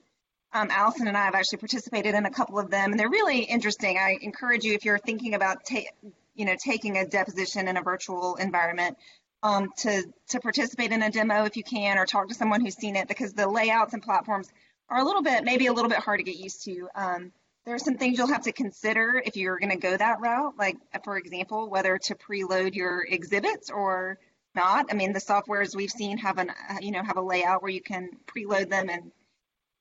Um, 0.54 0.68
Allison 0.70 1.08
and 1.08 1.16
I 1.16 1.24
have 1.24 1.34
actually 1.34 1.58
participated 1.58 2.14
in 2.14 2.26
a 2.26 2.30
couple 2.30 2.58
of 2.58 2.70
them, 2.70 2.90
and 2.90 3.00
they're 3.00 3.08
really 3.08 3.40
interesting. 3.40 3.96
I 3.96 4.18
encourage 4.20 4.64
you, 4.64 4.74
if 4.74 4.84
you're 4.84 4.98
thinking 4.98 5.34
about 5.34 5.68
you 6.34 6.44
know, 6.44 6.56
taking 6.62 6.98
a 6.98 7.06
deposition 7.06 7.68
in 7.68 7.76
a 7.76 7.82
virtual 7.82 8.36
environment, 8.36 8.96
um, 9.42 9.70
to, 9.78 10.04
to 10.28 10.40
participate 10.40 10.92
in 10.92 11.02
a 11.02 11.10
demo 11.10 11.44
if 11.44 11.56
you 11.56 11.64
can, 11.64 11.98
or 11.98 12.06
talk 12.06 12.28
to 12.28 12.34
someone 12.34 12.60
who's 12.60 12.76
seen 12.76 12.96
it, 12.96 13.08
because 13.08 13.32
the 13.32 13.48
layouts 13.48 13.92
and 13.92 14.02
platforms 14.02 14.48
are 14.92 15.00
a 15.00 15.04
little 15.04 15.22
bit, 15.22 15.42
maybe 15.42 15.66
a 15.66 15.72
little 15.72 15.88
bit 15.88 15.98
hard 15.98 16.18
to 16.18 16.24
get 16.24 16.36
used 16.36 16.64
to. 16.64 16.86
Um, 16.94 17.32
there 17.64 17.74
are 17.74 17.78
some 17.78 17.96
things 17.96 18.18
you'll 18.18 18.26
have 18.26 18.42
to 18.42 18.52
consider 18.52 19.22
if 19.24 19.36
you're 19.36 19.58
going 19.58 19.70
to 19.70 19.78
go 19.78 19.96
that 19.96 20.20
route, 20.20 20.54
like, 20.58 20.76
for 21.02 21.16
example, 21.16 21.70
whether 21.70 21.96
to 21.96 22.14
preload 22.14 22.74
your 22.74 23.04
exhibits 23.08 23.70
or 23.70 24.18
not. 24.54 24.86
I 24.90 24.94
mean, 24.94 25.12
the 25.12 25.18
softwares 25.20 25.74
we've 25.74 25.90
seen 25.90 26.18
have 26.18 26.38
an, 26.38 26.50
you 26.80 26.90
know, 26.90 27.02
have 27.02 27.16
a 27.16 27.22
layout 27.22 27.62
where 27.62 27.70
you 27.70 27.80
can 27.80 28.10
preload 28.26 28.68
them 28.68 28.90
and 28.90 29.12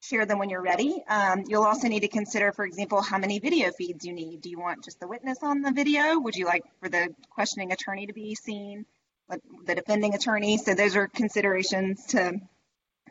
share 0.01 0.25
them 0.25 0.39
when 0.39 0.49
you're 0.49 0.61
ready. 0.61 1.03
Um, 1.09 1.43
you'll 1.47 1.63
also 1.63 1.87
need 1.89 2.01
to 2.01 2.07
consider, 2.07 2.53
for 2.53 2.65
example, 2.65 3.01
how 3.01 3.17
many 3.17 3.39
video 3.39 3.71
feeds 3.71 4.05
you 4.05 4.13
need. 4.13 4.41
Do 4.41 4.49
you 4.49 4.59
want 4.59 4.85
just 4.85 4.99
the 4.99 5.07
witness 5.07 5.39
on 5.41 5.61
the 5.61 5.71
video? 5.71 6.19
Would 6.19 6.35
you 6.35 6.45
like 6.45 6.63
for 6.79 6.87
the 6.87 7.13
questioning 7.29 7.71
attorney 7.73 8.07
to 8.07 8.13
be 8.13 8.33
seen, 8.35 8.85
the 9.65 9.75
defending 9.75 10.15
attorney? 10.15 10.57
So 10.57 10.73
those 10.73 10.95
are 10.95 11.07
considerations 11.07 12.05
to 12.07 12.39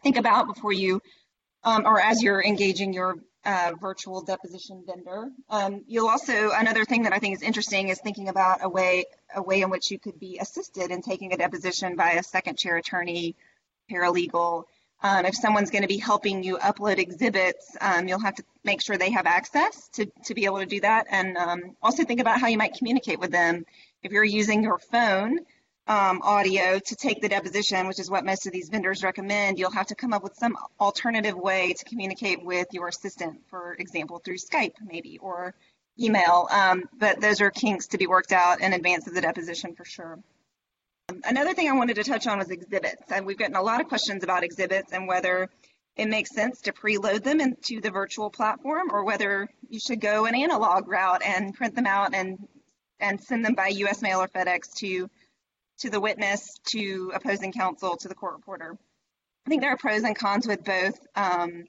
think 0.03 0.17
about 0.17 0.47
before 0.47 0.73
you, 0.73 1.03
um, 1.65 1.87
or 1.87 2.01
as 2.01 2.23
you're 2.23 2.43
engaging 2.43 2.93
your 2.93 3.17
uh, 3.45 3.73
virtual 3.81 4.23
deposition 4.23 4.85
vendor. 4.87 5.31
Um, 5.49 5.83
you'll 5.87 6.09
also, 6.09 6.51
another 6.53 6.85
thing 6.85 7.05
that 7.05 7.13
I 7.13 7.19
think 7.19 7.35
is 7.35 7.43
interesting 7.43 7.89
is 7.89 7.99
thinking 7.99 8.29
about 8.29 8.59
a 8.63 8.69
way, 8.69 9.05
a 9.35 9.43
way 9.43 9.63
in 9.63 9.71
which 9.71 9.91
you 9.91 9.99
could 9.99 10.21
be 10.21 10.39
assisted 10.39 10.91
in 10.91 11.01
taking 11.01 11.33
a 11.33 11.37
deposition 11.39 11.97
by 11.97 12.13
a 12.13 12.23
second 12.23 12.59
chair 12.59 12.77
attorney, 12.77 13.35
paralegal, 13.91 14.65
um, 15.03 15.25
if 15.25 15.35
someone's 15.35 15.71
going 15.71 15.83
to 15.83 15.89
be 15.89 15.97
helping 15.97 16.43
you 16.43 16.59
upload 16.59 16.99
exhibits, 16.99 17.77
um, 17.81 18.07
you'll 18.07 18.21
have 18.21 18.35
to 18.35 18.45
make 18.65 18.83
sure 18.83 18.99
they 18.99 19.11
have 19.11 19.27
access 19.27 19.89
to, 19.95 20.07
to 20.25 20.35
be 20.35 20.45
able 20.45 20.59
to 20.59 20.67
do 20.67 20.81
that. 20.81 21.07
And 21.11 21.37
um, 21.39 21.77
also 21.83 22.05
think 22.05 22.21
about 22.21 22.39
how 22.39 22.49
you 22.49 22.59
might 22.59 22.75
communicate 22.75 23.19
with 23.19 23.31
them. 23.31 23.65
If 24.03 24.13
you're 24.13 24.25
using 24.25 24.63
your 24.63 24.79
phone 24.79 25.41
um, 25.91 26.21
audio 26.23 26.79
to 26.79 26.95
take 26.95 27.21
the 27.21 27.29
deposition, 27.29 27.89
which 27.89 27.99
is 27.99 28.09
what 28.09 28.25
most 28.25 28.47
of 28.47 28.53
these 28.53 28.69
vendors 28.69 29.03
recommend, 29.03 29.59
you'll 29.59 29.73
have 29.73 29.89
to 29.89 29.97
come 29.97 30.13
up 30.13 30.23
with 30.23 30.37
some 30.37 30.57
alternative 30.79 31.35
way 31.35 31.73
to 31.73 31.85
communicate 31.85 32.45
with 32.45 32.69
your 32.71 32.87
assistant, 32.87 33.41
for 33.49 33.75
example, 33.75 34.21
through 34.25 34.37
Skype 34.37 34.75
maybe, 34.87 35.19
or 35.19 35.53
email. 35.99 36.47
Um, 36.53 36.85
but 36.97 37.21
those 37.21 37.41
are 37.41 37.51
kinks 37.51 37.89
to 37.89 37.99
be 37.99 38.07
worked 38.07 38.31
out 38.31 38.61
in 38.61 38.73
advance 38.73 39.09
of 39.09 39.15
the 39.15 39.21
deposition 39.21 39.75
for 39.75 39.85
sure. 39.85 40.21
Another 41.25 41.55
thing 41.55 41.69
I 41.69 41.73
wanted 41.73 41.97
to 41.97 42.05
touch 42.05 42.29
on 42.29 42.39
was 42.39 42.51
exhibits. 42.51 43.11
And 43.11 43.27
we've 43.27 43.37
gotten 43.37 43.57
a 43.57 43.63
lot 43.63 43.81
of 43.81 43.89
questions 43.89 44.23
about 44.23 44.45
exhibits 44.45 44.93
and 44.93 45.09
whether 45.09 45.49
it 45.97 46.07
makes 46.07 46.33
sense 46.33 46.61
to 46.61 46.73
preload 46.73 47.25
them 47.25 47.41
into 47.41 47.81
the 47.81 47.91
virtual 47.91 48.31
platform 48.31 48.93
or 48.93 49.05
whether 49.05 49.49
you 49.69 49.81
should 49.81 50.01
go 50.01 50.27
an 50.27 50.37
analog 50.37 50.87
route 50.87 51.23
and 51.27 51.53
print 51.53 51.75
them 51.75 51.87
out 51.87 52.15
and 52.15 52.39
and 53.01 53.21
send 53.21 53.45
them 53.45 53.55
by 53.55 53.69
US 53.69 54.03
mail 54.03 54.21
or 54.21 54.29
FedEx 54.29 54.73
to 54.75 55.11
to 55.81 55.91
the 55.91 56.01
witness, 56.01 56.59
to 56.67 57.13
opposing 57.15 57.53
counsel, 57.53 57.97
to 57.97 58.09
the 58.09 58.15
court 58.15 58.35
reporter. 58.35 58.77
I 59.47 59.49
think 59.49 59.63
there 59.63 59.73
are 59.73 59.77
pros 59.77 60.03
and 60.03 60.17
cons 60.17 60.47
with 60.47 60.65
both. 60.65 60.99
Um, 61.15 61.65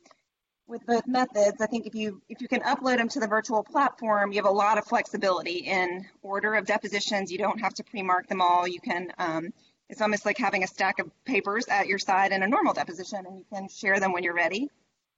with 0.67 0.85
both 0.85 1.05
methods, 1.05 1.59
I 1.59 1.65
think 1.65 1.85
if 1.85 1.95
you 1.95 2.21
if 2.29 2.39
you 2.41 2.47
can 2.47 2.61
upload 2.61 2.97
them 2.97 3.09
to 3.09 3.19
the 3.19 3.27
virtual 3.27 3.61
platform, 3.61 4.31
you 4.31 4.37
have 4.37 4.45
a 4.45 4.55
lot 4.55 4.77
of 4.77 4.85
flexibility 4.85 5.57
in 5.57 6.05
order 6.21 6.55
of 6.55 6.65
depositions. 6.65 7.29
You 7.29 7.37
don't 7.37 7.59
have 7.59 7.73
to 7.73 7.83
pre-mark 7.83 8.27
them 8.27 8.41
all. 8.41 8.65
You 8.65 8.79
can 8.79 9.11
um, 9.17 9.53
it's 9.89 10.01
almost 10.01 10.25
like 10.25 10.37
having 10.37 10.63
a 10.63 10.67
stack 10.67 10.99
of 10.99 11.11
papers 11.25 11.67
at 11.67 11.87
your 11.87 11.99
side 11.99 12.31
in 12.31 12.41
a 12.41 12.47
normal 12.47 12.73
deposition, 12.73 13.25
and 13.25 13.37
you 13.37 13.45
can 13.51 13.67
share 13.67 13.99
them 13.99 14.13
when 14.13 14.23
you're 14.23 14.33
ready. 14.33 14.69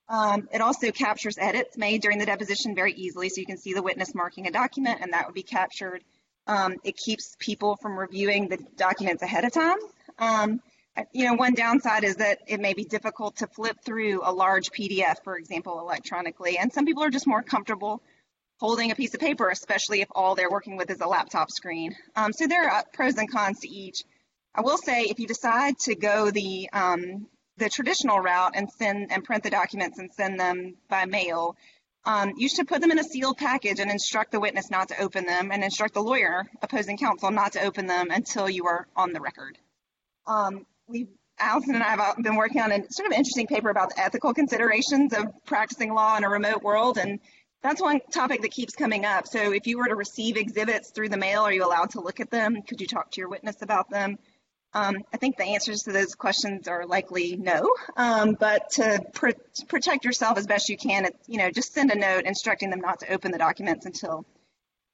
Um, 0.09 0.49
it 0.51 0.61
also 0.61 0.91
captures 0.91 1.37
edits 1.37 1.77
made 1.77 2.01
during 2.01 2.17
the 2.17 2.25
deposition 2.25 2.73
very 2.73 2.93
easily, 2.93 3.29
so 3.29 3.39
you 3.39 3.45
can 3.45 3.57
see 3.57 3.73
the 3.73 3.83
witness 3.83 4.15
marking 4.15 4.47
a 4.47 4.51
document, 4.51 4.99
and 5.01 5.13
that 5.13 5.27
would 5.27 5.35
be 5.35 5.43
captured. 5.43 6.03
Um, 6.47 6.75
it 6.83 6.97
keeps 6.97 7.35
people 7.39 7.77
from 7.81 7.97
reviewing 7.97 8.49
the 8.49 8.57
documents 8.75 9.23
ahead 9.23 9.45
of 9.45 9.53
time. 9.53 9.77
Um, 10.19 10.61
you 11.11 11.25
know, 11.25 11.33
one 11.33 11.53
downside 11.53 12.03
is 12.03 12.17
that 12.17 12.39
it 12.47 12.59
may 12.59 12.73
be 12.73 12.83
difficult 12.83 13.37
to 13.37 13.47
flip 13.47 13.77
through 13.83 14.21
a 14.23 14.31
large 14.31 14.71
PDF, 14.71 15.23
for 15.23 15.37
example, 15.37 15.79
electronically. 15.79 16.57
And 16.57 16.71
some 16.71 16.85
people 16.85 17.03
are 17.03 17.09
just 17.09 17.25
more 17.25 17.41
comfortable 17.41 18.03
holding 18.59 18.91
a 18.91 18.95
piece 18.95 19.13
of 19.13 19.19
paper, 19.19 19.49
especially 19.49 20.01
if 20.01 20.07
all 20.11 20.35
they're 20.35 20.51
working 20.51 20.77
with 20.77 20.89
is 20.89 21.01
a 21.01 21.07
laptop 21.07 21.51
screen. 21.51 21.95
Um, 22.15 22.31
so 22.31 22.47
there 22.47 22.69
are 22.69 22.83
pros 22.93 23.17
and 23.17 23.29
cons 23.29 23.59
to 23.61 23.67
each. 23.67 24.03
I 24.55 24.61
will 24.61 24.77
say 24.77 25.03
if 25.03 25.19
you 25.19 25.27
decide 25.27 25.79
to 25.79 25.95
go 25.95 26.29
the 26.29 26.69
um, 26.71 27.27
the 27.57 27.69
traditional 27.69 28.19
route 28.19 28.53
and 28.55 28.69
send 28.71 29.11
and 29.11 29.23
print 29.23 29.43
the 29.43 29.49
documents 29.49 29.99
and 29.99 30.11
send 30.13 30.39
them 30.39 30.75
by 30.89 31.05
mail, 31.05 31.55
um, 32.05 32.33
you 32.37 32.49
should 32.49 32.67
put 32.67 32.81
them 32.81 32.91
in 32.91 32.99
a 32.99 33.03
sealed 33.03 33.37
package 33.37 33.79
and 33.79 33.89
instruct 33.89 34.31
the 34.31 34.39
witness 34.39 34.69
not 34.69 34.89
to 34.89 35.01
open 35.01 35.25
them 35.25 35.51
and 35.51 35.63
instruct 35.63 35.93
the 35.93 36.01
lawyer 36.01 36.45
opposing 36.61 36.97
counsel 36.97 37.31
not 37.31 37.53
to 37.53 37.61
open 37.61 37.87
them 37.87 38.07
until 38.11 38.49
you 38.49 38.65
are 38.67 38.87
on 38.95 39.13
the 39.13 39.21
record. 39.21 39.57
Um, 40.27 40.65
we 40.87 41.07
Allison 41.39 41.75
and 41.75 41.83
I 41.83 41.95
have 41.95 42.17
been 42.21 42.35
working 42.35 42.61
on 42.61 42.71
a 42.71 42.91
sort 42.91 43.07
of 43.07 43.13
interesting 43.13 43.47
paper 43.47 43.69
about 43.69 43.89
the 43.89 43.99
ethical 43.99 44.33
considerations 44.33 45.13
of 45.13 45.25
practicing 45.45 45.93
law 45.93 46.15
in 46.15 46.23
a 46.23 46.29
remote 46.29 46.61
world, 46.61 46.97
and 46.97 47.19
that's 47.63 47.81
one 47.81 48.01
topic 48.11 48.41
that 48.41 48.51
keeps 48.51 48.75
coming 48.75 49.03
up. 49.03 49.27
So, 49.27 49.51
if 49.51 49.65
you 49.65 49.77
were 49.77 49.87
to 49.87 49.95
receive 49.95 50.37
exhibits 50.37 50.91
through 50.91 51.09
the 51.09 51.17
mail, 51.17 51.41
are 51.41 51.53
you 51.53 51.65
allowed 51.65 51.91
to 51.91 52.01
look 52.01 52.19
at 52.19 52.29
them? 52.29 52.61
Could 52.61 52.81
you 52.81 52.87
talk 52.87 53.11
to 53.11 53.21
your 53.21 53.29
witness 53.29 53.61
about 53.61 53.89
them? 53.89 54.17
Um, 54.75 55.03
I 55.13 55.17
think 55.17 55.37
the 55.37 55.43
answers 55.43 55.83
to 55.83 55.91
those 55.91 56.15
questions 56.15 56.67
are 56.67 56.85
likely 56.85 57.35
no, 57.35 57.69
um, 57.95 58.35
but 58.39 58.71
to, 58.71 59.05
pr 59.13 59.29
protect 59.67 60.03
yourself 60.03 60.37
as 60.37 60.47
best 60.47 60.67
you 60.67 60.77
can, 60.77 61.05
it, 61.05 61.15
you 61.27 61.37
know, 61.37 61.51
just 61.51 61.73
send 61.73 61.91
a 61.91 61.95
note 61.95 62.25
instructing 62.25 62.71
them 62.71 62.81
not 62.81 62.99
to 63.01 63.13
open 63.13 63.31
the 63.31 63.37
documents 63.37 63.85
until 63.85 64.25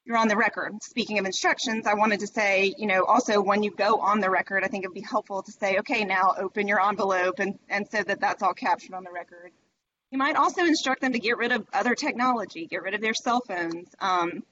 you're 0.04 0.18
on 0.18 0.28
the 0.28 0.36
record. 0.36 0.74
Speaking 0.82 1.18
of 1.18 1.24
instructions, 1.24 1.86
I 1.86 1.94
wanted 1.94 2.20
to 2.20 2.26
say, 2.26 2.74
you 2.76 2.86
know, 2.86 3.04
also 3.04 3.40
when 3.40 3.62
you 3.62 3.70
go 3.70 4.00
on 4.00 4.20
the 4.20 4.28
record, 4.28 4.64
I 4.64 4.68
think 4.68 4.84
it'd 4.84 4.94
be 4.94 5.00
helpful 5.00 5.42
to 5.42 5.52
say, 5.52 5.78
okay, 5.78 6.04
now 6.04 6.34
open 6.36 6.68
your 6.68 6.80
envelope 6.86 7.38
and, 7.38 7.58
and 7.70 7.88
so 7.88 8.02
that 8.02 8.20
that's 8.20 8.42
all 8.42 8.54
captured 8.54 8.94
on 8.94 9.04
the 9.04 9.12
record. 9.12 9.50
You 10.10 10.18
might 10.18 10.36
also 10.36 10.64
instruct 10.64 11.00
them 11.00 11.12
to 11.12 11.20
get 11.20 11.38
rid 11.38 11.52
of 11.52 11.66
other 11.72 11.94
technology, 11.94 12.66
get 12.66 12.82
rid 12.82 12.94
of 12.94 13.00
their 13.00 13.14
cell 13.14 13.40
phones, 13.46 13.88
um, 14.00 14.42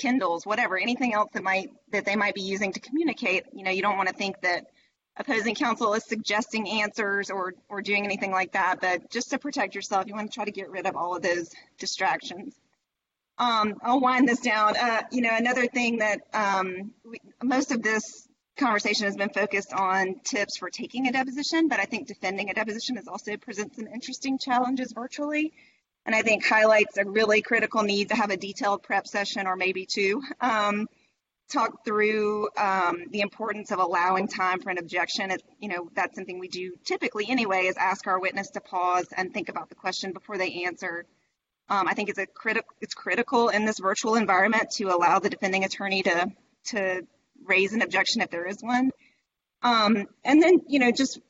Kindles, 0.00 0.46
whatever, 0.46 0.78
anything 0.78 1.12
else 1.14 1.30
that 1.34 1.42
might 1.42 1.70
that 1.92 2.04
they 2.04 2.16
might 2.16 2.34
be 2.34 2.42
using 2.42 2.72
to 2.72 2.80
communicate. 2.80 3.44
You 3.52 3.64
know, 3.64 3.70
you 3.70 3.82
don't 3.82 3.96
want 3.96 4.08
to 4.08 4.14
think 4.14 4.40
that 4.42 4.66
opposing 5.16 5.54
counsel 5.54 5.92
is 5.94 6.04
suggesting 6.04 6.68
answers 6.82 7.30
or 7.30 7.54
or 7.68 7.82
doing 7.82 8.04
anything 8.04 8.32
like 8.32 8.52
that, 8.52 8.80
but 8.80 9.10
just 9.10 9.30
to 9.30 9.38
protect 9.38 9.74
yourself, 9.74 10.06
you 10.06 10.14
want 10.14 10.30
to 10.30 10.34
try 10.34 10.44
to 10.44 10.50
get 10.60 10.70
rid 10.70 10.86
of 10.86 10.96
all 10.96 11.16
of 11.16 11.22
those 11.22 11.50
distractions. 11.78 12.54
Um, 13.38 13.74
I'll 13.82 14.00
wind 14.00 14.28
this 14.28 14.40
down. 14.40 14.76
Uh, 14.76 15.02
you 15.10 15.22
know, 15.22 15.34
another 15.34 15.66
thing 15.66 15.98
that 15.98 16.20
um, 16.34 16.92
we, 17.04 17.20
most 17.42 17.72
of 17.72 17.82
this 17.82 18.28
conversation 18.58 19.06
has 19.06 19.16
been 19.16 19.30
focused 19.30 19.72
on 19.72 20.20
tips 20.24 20.58
for 20.58 20.68
taking 20.68 21.08
a 21.08 21.12
deposition, 21.12 21.68
but 21.68 21.80
I 21.80 21.84
think 21.84 22.06
defending 22.06 22.50
a 22.50 22.54
deposition 22.54 22.96
has 22.96 23.08
also 23.08 23.36
presents 23.38 23.76
some 23.76 23.86
interesting 23.86 24.38
challenges 24.38 24.92
virtually. 24.92 25.52
And 26.06 26.14
I 26.14 26.22
think 26.22 26.44
highlights 26.44 26.96
a 26.96 27.04
really 27.04 27.42
critical 27.42 27.82
need 27.82 28.08
to 28.08 28.16
have 28.16 28.30
a 28.30 28.36
detailed 28.36 28.82
prep 28.82 29.06
session 29.06 29.46
or 29.46 29.56
maybe 29.56 29.86
two. 29.86 30.22
Um, 30.40 30.88
talk 31.50 31.84
through 31.84 32.48
um, 32.56 33.04
the 33.10 33.20
importance 33.20 33.72
of 33.72 33.78
allowing 33.78 34.28
time 34.28 34.60
for 34.60 34.70
an 34.70 34.78
objection. 34.78 35.30
It, 35.30 35.42
you 35.58 35.68
know, 35.68 35.90
that's 35.94 36.14
something 36.14 36.38
we 36.38 36.48
do 36.48 36.74
typically 36.84 37.28
anyway, 37.28 37.66
is 37.66 37.76
ask 37.76 38.06
our 38.06 38.20
witness 38.20 38.50
to 38.50 38.60
pause 38.60 39.06
and 39.16 39.34
think 39.34 39.48
about 39.48 39.68
the 39.68 39.74
question 39.74 40.12
before 40.12 40.38
they 40.38 40.64
answer. 40.64 41.04
Um, 41.68 41.86
I 41.86 41.94
think 41.94 42.08
it's 42.08 42.18
a 42.18 42.26
critical 42.26 42.68
it's 42.80 42.94
critical 42.94 43.48
in 43.48 43.64
this 43.64 43.78
virtual 43.78 44.14
environment 44.14 44.70
to 44.76 44.84
allow 44.86 45.18
the 45.18 45.30
defending 45.30 45.64
attorney 45.64 46.02
to 46.02 46.32
to 46.66 47.02
raise 47.44 47.72
an 47.72 47.82
objection 47.82 48.22
if 48.22 48.30
there 48.30 48.46
is 48.46 48.62
one. 48.62 48.90
Um, 49.62 50.06
and 50.24 50.42
then 50.42 50.60
you 50.68 50.78
know 50.78 50.90
just 50.90 51.20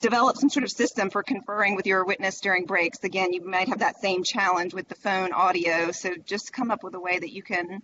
develop 0.00 0.36
some 0.36 0.50
sort 0.50 0.64
of 0.64 0.70
system 0.70 1.10
for 1.10 1.22
conferring 1.22 1.74
with 1.74 1.86
your 1.86 2.04
witness 2.04 2.40
during 2.40 2.66
breaks. 2.66 3.02
Again, 3.02 3.32
you 3.32 3.44
might 3.44 3.68
have 3.68 3.78
that 3.78 4.00
same 4.00 4.22
challenge 4.22 4.74
with 4.74 4.88
the 4.88 4.94
phone 4.94 5.32
audio, 5.32 5.90
so 5.90 6.14
just 6.24 6.52
come 6.52 6.70
up 6.70 6.84
with 6.84 6.94
a 6.94 7.00
way 7.00 7.18
that 7.18 7.32
you 7.32 7.42
can 7.42 7.82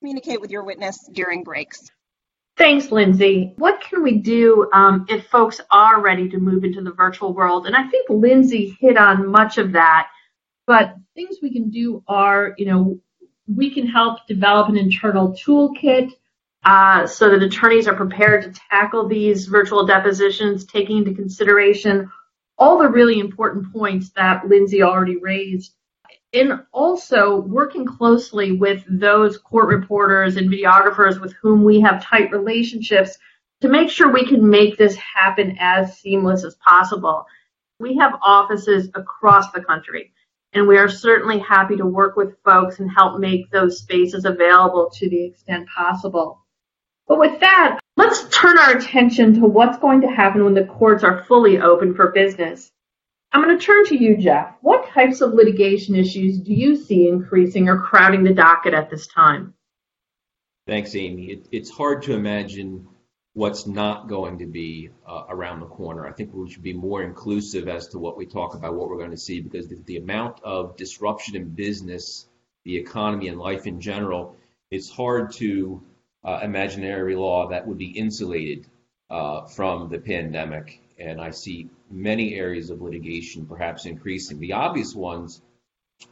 communicate 0.00 0.40
with 0.40 0.50
your 0.50 0.64
witness 0.64 1.08
during 1.12 1.42
breaks. 1.42 1.90
Thanks, 2.56 2.92
Lindsay. 2.92 3.52
What 3.56 3.80
can 3.80 4.02
we 4.02 4.18
do 4.18 4.70
um, 4.72 5.06
if 5.08 5.26
folks 5.26 5.60
are 5.72 6.00
ready 6.00 6.28
to 6.28 6.38
move 6.38 6.62
into 6.62 6.82
the 6.82 6.92
virtual 6.92 7.34
world? 7.34 7.66
And 7.66 7.74
I 7.74 7.88
think 7.88 8.08
Lindsay 8.08 8.76
hit 8.80 8.96
on 8.96 9.26
much 9.26 9.58
of 9.58 9.72
that. 9.72 10.08
But 10.66 10.94
things 11.14 11.38
we 11.42 11.52
can 11.52 11.70
do 11.70 12.02
are, 12.06 12.54
you 12.56 12.66
know, 12.66 13.00
we 13.52 13.74
can 13.74 13.86
help 13.86 14.26
develop 14.28 14.68
an 14.68 14.76
internal 14.76 15.32
toolkit 15.32 16.12
uh, 16.64 17.06
so 17.06 17.30
that 17.30 17.42
attorneys 17.42 17.86
are 17.86 17.94
prepared 17.94 18.42
to 18.42 18.60
tackle 18.70 19.06
these 19.06 19.46
virtual 19.46 19.86
depositions, 19.86 20.64
taking 20.64 20.98
into 20.98 21.14
consideration 21.14 22.10
all 22.56 22.78
the 22.78 22.88
really 22.88 23.18
important 23.18 23.72
points 23.72 24.10
that 24.10 24.46
Lindsay 24.46 24.82
already 24.82 25.16
raised. 25.16 25.74
And 26.32 26.64
also 26.72 27.40
working 27.42 27.84
closely 27.84 28.52
with 28.52 28.82
those 28.88 29.38
court 29.38 29.68
reporters 29.68 30.36
and 30.36 30.50
videographers 30.50 31.20
with 31.20 31.32
whom 31.34 31.62
we 31.62 31.80
have 31.80 32.02
tight 32.02 32.32
relationships 32.32 33.16
to 33.60 33.68
make 33.68 33.88
sure 33.88 34.10
we 34.10 34.26
can 34.26 34.48
make 34.48 34.76
this 34.76 34.96
happen 34.96 35.56
as 35.60 35.98
seamless 35.98 36.44
as 36.44 36.56
possible. 36.56 37.24
We 37.78 37.96
have 37.96 38.18
offices 38.22 38.88
across 38.94 39.52
the 39.52 39.62
country 39.62 40.12
and 40.54 40.68
we 40.68 40.78
are 40.78 40.88
certainly 40.88 41.40
happy 41.40 41.76
to 41.76 41.86
work 41.86 42.16
with 42.16 42.38
folks 42.44 42.78
and 42.78 42.90
help 42.90 43.18
make 43.18 43.50
those 43.50 43.80
spaces 43.80 44.24
available 44.24 44.88
to 44.94 45.10
the 45.10 45.24
extent 45.24 45.68
possible. 45.76 46.43
But 47.06 47.18
with 47.18 47.40
that, 47.40 47.80
let's 47.96 48.28
turn 48.36 48.58
our 48.58 48.76
attention 48.76 49.34
to 49.34 49.46
what's 49.46 49.78
going 49.78 50.00
to 50.02 50.08
happen 50.08 50.44
when 50.44 50.54
the 50.54 50.64
courts 50.64 51.04
are 51.04 51.24
fully 51.24 51.58
open 51.58 51.94
for 51.94 52.12
business. 52.12 52.70
I'm 53.32 53.42
going 53.42 53.58
to 53.58 53.64
turn 53.64 53.84
to 53.86 53.96
you, 53.96 54.16
Jeff. 54.16 54.54
What 54.60 54.88
types 54.88 55.20
of 55.20 55.34
litigation 55.34 55.96
issues 55.96 56.38
do 56.38 56.54
you 56.54 56.76
see 56.76 57.08
increasing 57.08 57.68
or 57.68 57.80
crowding 57.80 58.22
the 58.22 58.32
docket 58.32 58.74
at 58.74 58.90
this 58.90 59.06
time? 59.08 59.54
Thanks, 60.66 60.94
Amy. 60.94 61.26
It, 61.26 61.46
it's 61.50 61.70
hard 61.70 62.02
to 62.04 62.14
imagine 62.14 62.86
what's 63.34 63.66
not 63.66 64.08
going 64.08 64.38
to 64.38 64.46
be 64.46 64.90
uh, 65.06 65.24
around 65.28 65.60
the 65.60 65.66
corner. 65.66 66.06
I 66.06 66.12
think 66.12 66.32
we 66.32 66.48
should 66.48 66.62
be 66.62 66.72
more 66.72 67.02
inclusive 67.02 67.68
as 67.68 67.88
to 67.88 67.98
what 67.98 68.16
we 68.16 68.24
talk 68.24 68.54
about, 68.54 68.74
what 68.74 68.88
we're 68.88 68.98
going 68.98 69.10
to 69.10 69.16
see, 69.16 69.40
because 69.40 69.66
the, 69.66 69.82
the 69.84 69.96
amount 69.96 70.40
of 70.44 70.76
disruption 70.76 71.34
in 71.34 71.50
business, 71.50 72.26
the 72.64 72.76
economy, 72.76 73.28
and 73.28 73.38
life 73.38 73.66
in 73.66 73.80
general, 73.80 74.36
it's 74.70 74.88
hard 74.88 75.32
to 75.32 75.82
uh, 76.24 76.40
imagine 76.42 76.84
area 76.84 77.18
law 77.18 77.48
that 77.48 77.66
would 77.66 77.78
be 77.78 77.90
insulated 77.90 78.66
uh, 79.10 79.46
from 79.46 79.88
the 79.88 79.98
pandemic. 79.98 80.80
And 80.98 81.20
I 81.20 81.30
see 81.30 81.68
many 81.90 82.34
areas 82.34 82.70
of 82.70 82.80
litigation 82.80 83.46
perhaps 83.46 83.84
increasing. 83.84 84.38
The 84.38 84.52
obvious 84.52 84.94
ones 84.94 85.42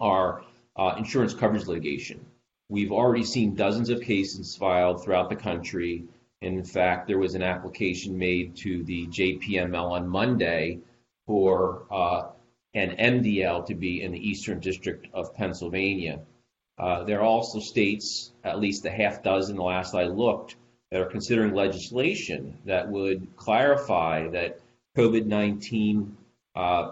are 0.00 0.44
uh, 0.76 0.94
insurance 0.98 1.34
coverage 1.34 1.66
litigation. 1.66 2.24
We've 2.68 2.92
already 2.92 3.24
seen 3.24 3.54
dozens 3.54 3.90
of 3.90 4.00
cases 4.00 4.56
filed 4.56 5.04
throughout 5.04 5.28
the 5.28 5.36
country 5.36 6.06
in 6.42 6.64
fact, 6.64 7.06
there 7.06 7.18
was 7.18 7.36
an 7.36 7.42
application 7.42 8.18
made 8.18 8.56
to 8.56 8.82
the 8.82 9.06
JPML 9.06 9.92
on 9.92 10.08
Monday 10.08 10.80
for 11.24 11.86
uh, 11.88 12.30
an 12.74 12.96
MDL 12.96 13.64
to 13.66 13.76
be 13.76 14.02
in 14.02 14.10
the 14.10 14.28
Eastern 14.28 14.58
District 14.58 15.06
of 15.14 15.34
Pennsylvania. 15.34 16.20
Uh, 16.82 17.04
there 17.04 17.20
are 17.20 17.24
also 17.24 17.60
states, 17.60 18.32
at 18.42 18.58
least 18.58 18.84
a 18.84 18.90
half 18.90 19.22
dozen 19.22 19.54
the 19.54 19.62
last 19.62 19.94
I 19.94 20.06
looked, 20.06 20.56
that 20.90 21.00
are 21.00 21.06
considering 21.06 21.54
legislation 21.54 22.58
that 22.64 22.90
would 22.90 23.36
clarify 23.36 24.26
that 24.30 24.58
COVID 24.96 25.26
19 25.26 26.16
uh, 26.56 26.90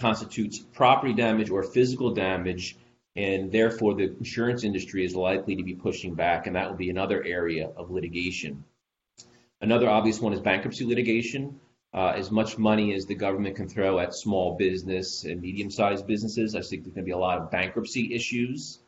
constitutes 0.00 0.58
property 0.58 1.12
damage 1.12 1.50
or 1.50 1.62
physical 1.62 2.14
damage, 2.14 2.78
and 3.14 3.52
therefore 3.52 3.92
the 3.92 4.04
insurance 4.16 4.64
industry 4.64 5.04
is 5.04 5.14
likely 5.14 5.56
to 5.56 5.62
be 5.62 5.74
pushing 5.74 6.14
back, 6.14 6.46
and 6.46 6.56
that 6.56 6.70
will 6.70 6.78
be 6.78 6.88
another 6.88 7.22
area 7.22 7.68
of 7.76 7.90
litigation. 7.90 8.64
Another 9.60 9.90
obvious 9.90 10.18
one 10.18 10.32
is 10.32 10.40
bankruptcy 10.40 10.86
litigation. 10.86 11.60
Uh, 11.92 12.14
as 12.16 12.30
much 12.30 12.56
money 12.56 12.94
as 12.94 13.04
the 13.04 13.14
government 13.14 13.56
can 13.56 13.68
throw 13.68 13.98
at 13.98 14.14
small 14.14 14.56
business 14.56 15.24
and 15.24 15.42
medium-sized 15.42 16.06
businesses, 16.06 16.54
I 16.54 16.62
think 16.62 16.84
there's 16.84 16.94
going 16.94 17.04
to 17.04 17.08
be 17.08 17.10
a 17.10 17.18
lot 17.18 17.36
of 17.36 17.50
bankruptcy 17.50 18.14
issues. 18.14 18.78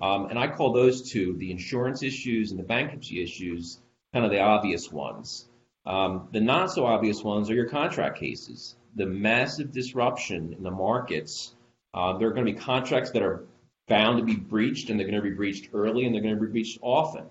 Um, 0.00 0.26
and 0.30 0.38
I 0.38 0.48
call 0.48 0.72
those 0.72 1.10
two, 1.10 1.36
the 1.36 1.50
insurance 1.50 2.02
issues 2.02 2.50
and 2.50 2.58
the 2.58 2.64
bankruptcy 2.64 3.22
issues, 3.22 3.80
kind 4.12 4.24
of 4.24 4.30
the 4.30 4.40
obvious 4.40 4.90
ones. 4.90 5.48
Um, 5.86 6.28
the 6.32 6.40
not 6.40 6.72
so 6.72 6.86
obvious 6.86 7.22
ones 7.22 7.50
are 7.50 7.54
your 7.54 7.68
contract 7.68 8.18
cases. 8.18 8.76
The 8.96 9.06
massive 9.06 9.72
disruption 9.72 10.54
in 10.54 10.62
the 10.62 10.70
markets. 10.70 11.54
Uh, 11.92 12.16
there 12.18 12.28
are 12.28 12.32
going 12.32 12.46
to 12.46 12.52
be 12.52 12.58
contracts 12.58 13.10
that 13.12 13.22
are 13.22 13.44
bound 13.88 14.18
to 14.18 14.24
be 14.24 14.36
breached, 14.36 14.88
and 14.88 14.98
they're 14.98 15.06
going 15.06 15.22
to 15.22 15.28
be 15.28 15.34
breached 15.34 15.70
early, 15.74 16.06
and 16.06 16.14
they're 16.14 16.22
going 16.22 16.34
to 16.34 16.40
be 16.40 16.46
breached 16.46 16.78
often. 16.80 17.24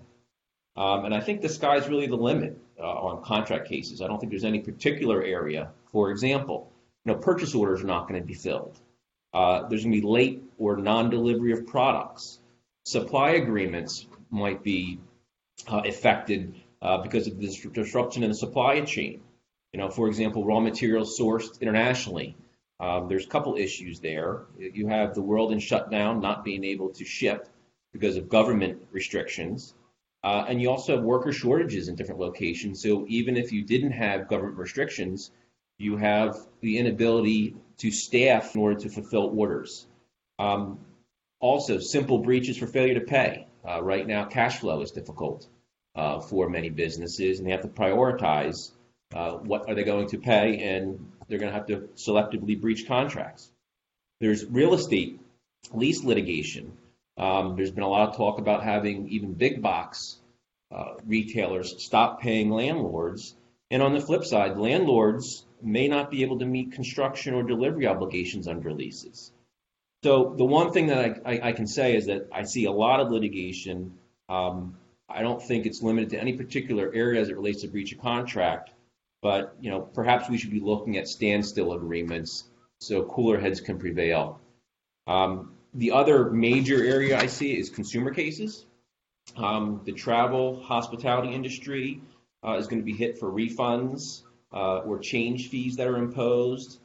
Um, 0.76 1.04
and 1.04 1.14
I 1.14 1.20
think 1.20 1.42
the 1.42 1.48
sky's 1.48 1.88
really 1.88 2.06
the 2.06 2.16
limit 2.16 2.56
uh, 2.78 2.84
on 2.84 3.22
contract 3.24 3.68
cases. 3.68 4.00
I 4.00 4.06
don't 4.06 4.18
think 4.20 4.30
there's 4.30 4.44
any 4.44 4.60
particular 4.60 5.22
area. 5.22 5.70
For 5.90 6.10
example, 6.10 6.70
purchase 7.20 7.54
orders 7.54 7.82
are 7.82 7.86
not 7.86 8.08
going 8.08 8.20
to 8.20 8.26
be 8.26 8.34
filled. 8.34 8.78
Uh, 9.32 9.68
there's 9.68 9.82
going 9.84 9.94
to 9.94 10.00
be 10.00 10.06
late 10.06 10.42
or 10.58 10.76
non-delivery 10.76 11.52
of 11.52 11.66
products. 11.66 12.38
Supply 12.84 13.30
agreements 13.32 14.06
might 14.30 14.62
be 14.62 15.00
uh, 15.68 15.82
affected 15.84 16.54
uh, 16.82 16.98
because 16.98 17.26
of 17.26 17.40
this 17.40 17.60
disruption 17.60 18.22
in 18.22 18.30
the 18.30 18.36
supply 18.36 18.80
chain. 18.80 19.20
You 19.72 19.78
know, 19.78 19.90
for 19.90 20.08
example, 20.08 20.44
raw 20.44 20.60
materials 20.60 21.18
sourced 21.18 21.60
internationally. 21.60 22.36
Um, 22.80 23.08
there's 23.08 23.26
a 23.26 23.28
couple 23.28 23.56
issues 23.56 24.00
there. 24.00 24.46
You 24.58 24.88
have 24.88 25.14
the 25.14 25.22
world 25.22 25.52
in 25.52 25.58
shutdown, 25.58 26.20
not 26.20 26.44
being 26.44 26.64
able 26.64 26.88
to 26.90 27.04
ship 27.04 27.48
because 27.92 28.16
of 28.16 28.28
government 28.28 28.80
restrictions. 28.90 29.74
Uh, 30.22 30.44
and 30.48 30.60
you 30.60 30.70
also 30.70 30.96
have 30.96 31.04
worker 31.04 31.32
shortages 31.32 31.88
in 31.88 31.94
different 31.94 32.20
locations. 32.20 32.82
So 32.82 33.04
even 33.08 33.36
if 33.36 33.52
you 33.52 33.62
didn't 33.62 33.92
have 33.92 34.28
government 34.28 34.58
restrictions, 34.58 35.30
you 35.78 35.96
have 35.96 36.36
the 36.60 36.78
inability 36.78 37.56
to 37.78 37.90
staff 37.90 38.54
in 38.54 38.60
order 38.60 38.80
to 38.80 38.88
fulfill 38.88 39.32
orders. 39.38 39.86
Um, 40.38 40.78
also, 41.40 41.78
simple 41.78 42.18
breaches 42.18 42.58
for 42.58 42.66
failure 42.66 42.94
to 42.94 43.00
pay. 43.00 43.46
Uh, 43.66 43.82
right 43.82 44.06
now, 44.06 44.26
cash 44.26 44.58
flow 44.58 44.82
is 44.82 44.90
difficult 44.90 45.46
uh, 45.94 46.20
for 46.20 46.48
many 46.48 46.68
businesses, 46.68 47.38
and 47.38 47.46
they 47.46 47.52
have 47.52 47.62
to 47.62 47.68
prioritize 47.68 48.70
uh, 49.14 49.32
what 49.32 49.68
are 49.68 49.74
they 49.74 49.84
going 49.84 50.08
to 50.08 50.18
pay, 50.18 50.58
and 50.58 51.10
they're 51.28 51.38
going 51.38 51.52
to 51.52 51.58
have 51.58 51.66
to 51.66 51.88
selectively 51.96 52.60
breach 52.60 52.86
contracts. 52.86 53.50
There's 54.20 54.44
real 54.44 54.74
estate 54.74 55.20
lease 55.72 56.04
litigation. 56.04 56.76
Um, 57.16 57.56
there's 57.56 57.70
been 57.70 57.84
a 57.84 57.88
lot 57.88 58.08
of 58.08 58.16
talk 58.16 58.38
about 58.38 58.62
having 58.62 59.08
even 59.08 59.32
big 59.34 59.62
box 59.62 60.18
uh, 60.70 60.94
retailers 61.06 61.82
stop 61.82 62.20
paying 62.20 62.50
landlords. 62.50 63.34
And 63.70 63.82
on 63.82 63.94
the 63.94 64.00
flip 64.00 64.24
side, 64.24 64.56
landlords 64.56 65.44
may 65.62 65.88
not 65.88 66.10
be 66.10 66.22
able 66.22 66.38
to 66.38 66.46
meet 66.46 66.72
construction 66.72 67.34
or 67.34 67.42
delivery 67.42 67.86
obligations 67.86 68.46
under 68.48 68.72
leases. 68.72 69.32
So 70.02 70.34
the 70.36 70.44
one 70.44 70.72
thing 70.72 70.86
that 70.86 71.20
I, 71.24 71.32
I, 71.32 71.48
I 71.48 71.52
can 71.52 71.66
say 71.66 71.94
is 71.94 72.06
that 72.06 72.28
I 72.32 72.44
see 72.44 72.64
a 72.64 72.72
lot 72.72 73.00
of 73.00 73.10
litigation. 73.10 73.98
Um, 74.28 74.76
I 75.08 75.22
don't 75.22 75.42
think 75.42 75.66
it's 75.66 75.82
limited 75.82 76.10
to 76.10 76.20
any 76.20 76.34
particular 76.34 76.90
area 76.94 77.20
as 77.20 77.28
it 77.28 77.36
relates 77.36 77.62
to 77.62 77.68
breach 77.68 77.92
of 77.92 78.00
contract, 78.00 78.70
but 79.22 79.56
you 79.60 79.70
know 79.70 79.80
perhaps 79.80 80.28
we 80.28 80.38
should 80.38 80.50
be 80.50 80.60
looking 80.60 80.96
at 80.96 81.08
standstill 81.08 81.72
agreements 81.74 82.44
so 82.80 83.04
cooler 83.04 83.38
heads 83.38 83.60
can 83.60 83.78
prevail. 83.78 84.40
Um, 85.06 85.52
the 85.74 85.92
other 85.92 86.30
major 86.30 86.82
area 86.82 87.18
I 87.18 87.26
see 87.26 87.58
is 87.58 87.68
consumer 87.68 88.12
cases. 88.12 88.64
Um, 89.36 89.82
the 89.84 89.92
travel 89.92 90.62
hospitality 90.62 91.34
industry 91.34 92.00
uh, 92.44 92.54
is 92.54 92.66
going 92.66 92.80
to 92.80 92.84
be 92.84 92.94
hit 92.94 93.18
for 93.18 93.30
refunds 93.30 94.22
uh, 94.52 94.78
or 94.78 94.98
change 94.98 95.48
fees 95.48 95.76
that 95.76 95.86
are 95.86 95.98
imposed. 95.98 96.78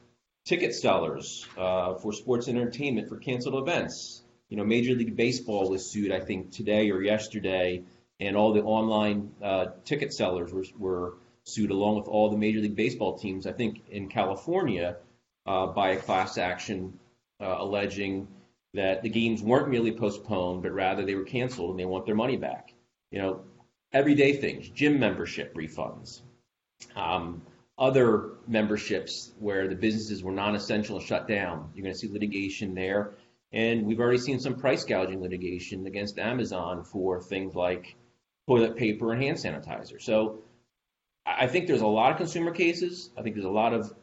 Ticket 0.45 0.75
sellers 0.75 1.47
uh, 1.57 1.95
for 1.95 2.13
sports 2.13 2.47
entertainment 2.47 3.09
for 3.09 3.17
canceled 3.17 3.67
events. 3.67 4.21
You 4.49 4.57
know, 4.57 4.63
Major 4.63 4.93
League 4.93 5.15
Baseball 5.15 5.69
was 5.69 5.89
sued, 5.89 6.11
I 6.11 6.19
think, 6.19 6.51
today 6.51 6.91
or 6.91 7.01
yesterday, 7.01 7.83
and 8.19 8.37
all 8.37 8.53
the 8.53 8.61
online 8.61 9.31
uh, 9.41 9.67
ticket 9.85 10.13
sellers 10.13 10.53
were, 10.53 10.65
were, 10.77 11.13
sued 11.47 11.69
along 11.69 11.95
with 11.95 12.07
all 12.07 12.29
the 12.29 12.37
Major 12.37 12.59
League 12.59 12.75
Baseball 12.75 13.17
teams, 13.19 13.45
I 13.45 13.51
think, 13.51 13.83
in 13.91 14.09
California 14.09 14.97
uh, 15.45 15.67
by 15.67 15.89
a 15.89 15.97
class 15.97 16.39
action 16.39 16.99
uh, 17.39 17.57
alleging 17.59 18.27
that 18.73 19.03
the 19.03 19.09
games 19.09 19.41
weren't 19.41 19.69
merely 19.69 19.91
postponed, 19.91 20.63
but 20.63 20.73
rather 20.73 21.05
they 21.05 21.15
were 21.15 21.23
canceled 21.23 21.71
and 21.71 21.79
they 21.79 21.85
want 21.85 22.05
their 22.05 22.15
money 22.15 22.37
back. 22.37 22.73
You 23.11 23.19
know, 23.19 23.41
everyday 23.93 24.33
things, 24.33 24.67
gym 24.69 24.99
membership 24.99 25.55
refunds, 25.55 26.21
um, 26.95 27.41
other 27.77 28.29
memberships 28.47 29.31
where 29.39 29.67
the 29.67 29.75
businesses 29.75 30.23
were 30.23 30.31
non-essential 30.31 30.99
shut 30.99 31.27
down. 31.27 31.71
You're 31.75 31.83
going 31.83 31.93
to 31.93 31.99
see 31.99 32.07
litigation 32.07 32.73
there. 32.73 33.11
And 33.51 33.85
we've 33.85 33.99
already 33.99 34.17
seen 34.17 34.39
some 34.39 34.55
price 34.55 34.83
gouging 34.85 35.21
litigation 35.21 35.85
against 35.85 36.17
Amazon 36.17 36.83
for 36.83 37.21
things 37.21 37.55
like 37.55 37.95
toilet 38.47 38.75
paper 38.75 39.11
and 39.11 39.21
hand 39.21 39.37
sanitizer. 39.37 40.01
So 40.01 40.43
I 41.25 41.47
think 41.47 41.67
there's 41.67 41.81
a 41.81 41.87
lot 41.87 42.11
of 42.11 42.17
consumer 42.17 42.51
cases. 42.51 43.09
I 43.17 43.21
think 43.21 43.35
there's 43.35 43.45
a 43.45 43.49
lot 43.49 43.73
of 43.73 43.93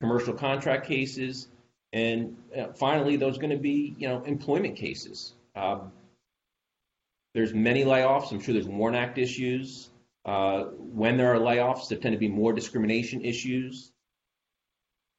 commercial 0.00 0.34
contract 0.34 0.86
cases. 0.86 1.48
And 1.92 2.36
uh, 2.56 2.72
finally, 2.72 3.16
there's 3.16 3.38
going 3.38 3.50
to 3.50 3.58
be, 3.58 3.94
you 3.98 4.08
know, 4.08 4.22
employment 4.24 4.76
cases. 4.76 5.34
Um, 5.54 5.92
there's 7.34 7.54
many 7.54 7.84
layoffs. 7.84 8.32
I'm 8.32 8.40
sure 8.40 8.54
there's 8.54 8.66
WARN 8.68 8.94
Act 8.94 9.18
issues. 9.18 9.90
Uh, 10.24 10.64
when 10.78 11.16
there 11.16 11.34
are 11.34 11.38
layoffs, 11.38 11.88
there 11.88 11.98
tend 11.98 12.12
to 12.12 12.18
be 12.18 12.28
more 12.28 12.52
discrimination 12.52 13.24
issues. 13.24 13.92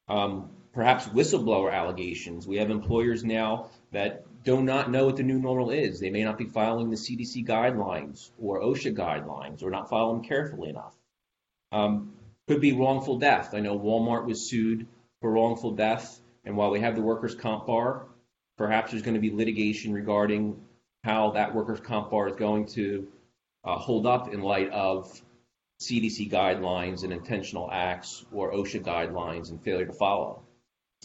Um, 0.08 0.50
perhaps 0.74 1.06
whistleblower 1.08 1.74
allegations. 1.74 2.48
We 2.48 2.58
have 2.58 2.70
employers 2.70 3.24
now 3.24 3.70
that 3.92 4.26
do 4.44 4.62
not 4.62 4.92
know 4.92 5.06
what 5.06 5.18
the 5.18 5.24
new 5.24 5.40
normal 5.40 5.72
is. 5.72 6.00
They 6.00 6.10
may 6.10 6.24
not 6.24 6.38
be 6.38 6.46
following 6.46 6.90
the 6.90 6.98
CDC 6.98 7.48
guidelines 7.48 8.32
or 8.40 8.62
OSHA 8.62 8.96
guidelines 8.98 9.64
or 9.64 9.70
not 9.70 9.90
follow 9.90 10.14
them 10.14 10.24
carefully 10.24 10.70
enough. 10.70 10.96
Um, 11.72 12.14
could 12.48 12.60
be 12.60 12.74
wrongful 12.74 13.20
death. 13.20 13.54
I 13.54 13.62
know 13.62 13.80
Walmart 13.80 14.26
was 14.26 14.50
sued 14.50 14.86
for 15.22 15.32
wrongful 15.32 15.72
death, 15.72 16.20
and 16.44 16.58
while 16.58 16.72
we 16.72 16.82
have 16.82 16.96
the 16.96 17.02
workers' 17.02 17.36
comp 17.36 17.68
bar, 17.68 18.06
perhaps 18.58 18.92
there's 18.92 19.04
going 19.04 19.16
to 19.16 19.22
be 19.22 19.32
litigation 19.32 19.94
regarding 19.94 20.60
how 21.04 21.32
that 21.32 21.56
workers' 21.56 21.80
comp 21.80 22.12
bar 22.12 22.28
is 22.28 22.36
going 22.36 22.66
to 22.68 23.08
hold 23.64 24.06
up 24.06 24.34
in 24.34 24.42
light 24.42 24.70
of 24.72 25.22
CDC 25.80 26.32
guidelines 26.32 27.04
and 27.04 27.12
intentional 27.12 27.70
acts 27.72 28.26
or 28.32 28.54
OSHA 28.54 28.84
guidelines 28.84 29.50
and 29.50 29.62
failure 29.62 29.86
to 29.86 29.94
follow. 29.94 30.44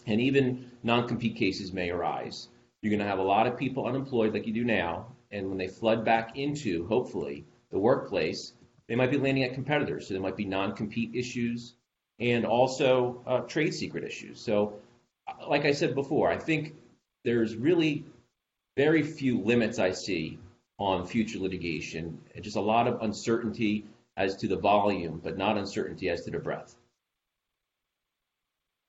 And 0.06 0.20
even 0.20 0.70
non 0.82 1.08
compete 1.08 1.36
cases 1.36 1.72
may 1.72 1.90
arise. 1.90 2.48
You're 2.80 2.90
going 2.90 3.00
to 3.00 3.06
have 3.06 3.18
a 3.18 3.22
lot 3.22 3.46
of 3.46 3.56
people 3.56 3.86
unemployed 3.86 4.32
like 4.32 4.46
you 4.46 4.52
do 4.52 4.64
now, 4.64 5.06
and 5.32 5.48
when 5.48 5.58
they 5.58 5.66
flood 5.66 6.04
back 6.04 6.38
into, 6.38 6.86
hopefully, 6.86 7.44
the 7.70 7.78
workplace, 7.78 8.52
they 8.86 8.94
might 8.94 9.10
be 9.10 9.18
landing 9.18 9.42
at 9.44 9.54
competitors. 9.54 10.06
So 10.06 10.14
there 10.14 10.22
might 10.22 10.36
be 10.36 10.44
non 10.44 10.76
compete 10.76 11.14
issues 11.14 11.74
and 12.20 12.44
also 12.46 13.22
uh, 13.26 13.40
trade 13.40 13.74
secret 13.74 14.04
issues. 14.04 14.40
So, 14.40 14.74
like 15.48 15.64
I 15.64 15.72
said 15.72 15.94
before, 15.94 16.30
I 16.30 16.38
think 16.38 16.74
there's 17.24 17.56
really 17.56 18.04
very 18.76 19.02
few 19.02 19.40
limits 19.40 19.78
I 19.78 19.90
see 19.90 20.38
on 20.78 21.06
future 21.06 21.38
litigation, 21.38 22.20
just 22.40 22.56
a 22.56 22.60
lot 22.60 22.86
of 22.86 23.02
uncertainty 23.02 23.86
as 24.16 24.36
to 24.36 24.48
the 24.48 24.56
volume, 24.56 25.20
but 25.22 25.36
not 25.36 25.56
uncertainty 25.56 26.08
as 26.08 26.24
to 26.24 26.30
the 26.30 26.38
breadth. 26.38 26.76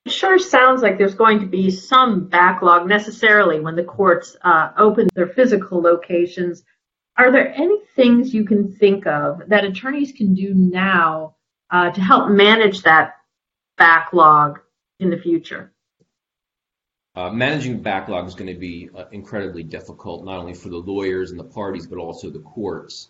It 0.06 0.12
sure 0.12 0.40
sounds 0.40 0.82
like 0.82 0.98
there's 0.98 1.16
going 1.16 1.40
to 1.40 1.46
be 1.46 1.70
some 1.72 2.28
backlog 2.28 2.88
necessarily 2.88 3.60
when 3.60 3.76
the 3.76 3.84
courts 3.84 4.36
uh, 4.42 4.72
open 4.78 5.08
their 5.14 5.28
physical 5.28 5.82
locations. 5.82 6.64
Are 7.18 7.32
there 7.32 7.54
any 7.54 7.80
things 7.96 8.34
you 8.34 8.46
can 8.46 8.72
think 8.72 9.06
of 9.06 9.42
that 9.48 9.66
attorneys 9.66 10.12
can 10.12 10.34
do 10.34 10.54
now 10.54 11.36
uh, 11.70 11.92
to 11.92 12.02
help 12.02 12.30
manage 12.30 12.84
that 12.84 13.18
backlog 13.78 14.60
in 15.00 15.10
the 15.10 15.18
future? 15.18 15.74
Uh, 17.16 17.30
managing 17.30 17.82
backlog 17.82 18.28
is 18.28 18.36
going 18.36 18.54
to 18.54 18.60
be 18.60 18.90
uh, 18.96 19.06
incredibly 19.12 19.64
difficult, 19.64 20.24
not 20.24 20.38
only 20.38 20.54
for 20.54 20.70
the 20.70 20.78
lawyers 20.78 21.32
and 21.32 21.40
the 21.40 21.44
parties, 21.44 21.88
but 21.88 21.98
also 21.98 22.30
the 22.30 22.40
courts. 22.40 23.10